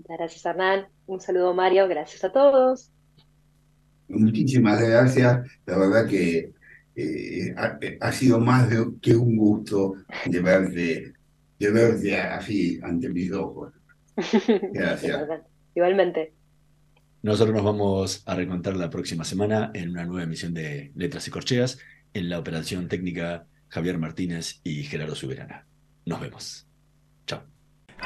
[0.00, 2.90] Gracias Hernán, un saludo Mario, gracias a todos.
[4.08, 6.52] Muchísimas gracias, la verdad que
[6.96, 7.54] eh,
[8.00, 8.68] ha, sido más
[9.00, 9.94] que un gusto
[10.26, 11.12] de verte,
[11.58, 13.72] de verte así ante mis ojos.
[14.72, 15.28] Gracias.
[15.76, 16.32] Igualmente.
[17.22, 21.30] Nosotros nos vamos a recontar la próxima semana en una nueva emisión de Letras y
[21.30, 21.78] Corcheas
[22.14, 25.66] en la operación técnica Javier Martínez y Gerardo Suberana.
[26.04, 26.66] Nos vemos.
[27.26, 27.42] Chao.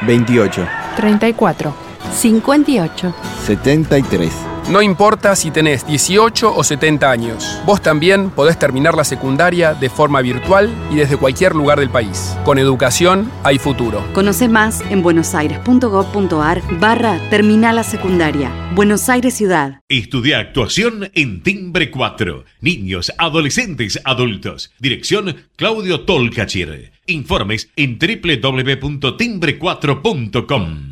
[0.07, 0.67] 28.
[0.97, 1.75] 34.
[2.13, 3.15] 58.
[3.47, 4.52] 73.
[4.71, 9.91] No importa si tenés 18 o 70 años, vos también podés terminar la secundaria de
[9.91, 12.37] forma virtual y desde cualquier lugar del país.
[12.45, 14.05] Con educación hay futuro.
[14.15, 18.51] Conoce más en buenosaires.gov.ar barra Terminal la Secundaria.
[18.75, 19.81] Buenos Aires Ciudad.
[19.89, 22.45] Estudia actuación en Timbre 4.
[22.61, 24.73] Niños, adolescentes, adultos.
[24.79, 26.93] Dirección Claudio Tolcachir.
[27.07, 30.92] Informes en www.timbre4.com.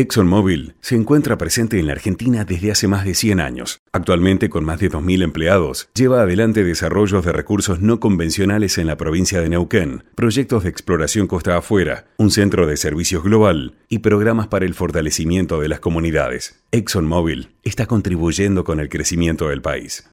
[0.00, 3.82] ExxonMobil se encuentra presente en la Argentina desde hace más de 100 años.
[3.92, 8.96] Actualmente, con más de 2.000 empleados, lleva adelante desarrollos de recursos no convencionales en la
[8.96, 14.46] provincia de Neuquén, proyectos de exploración costa afuera, un centro de servicios global y programas
[14.46, 16.62] para el fortalecimiento de las comunidades.
[16.72, 20.04] ExxonMobil está contribuyendo con el crecimiento del país.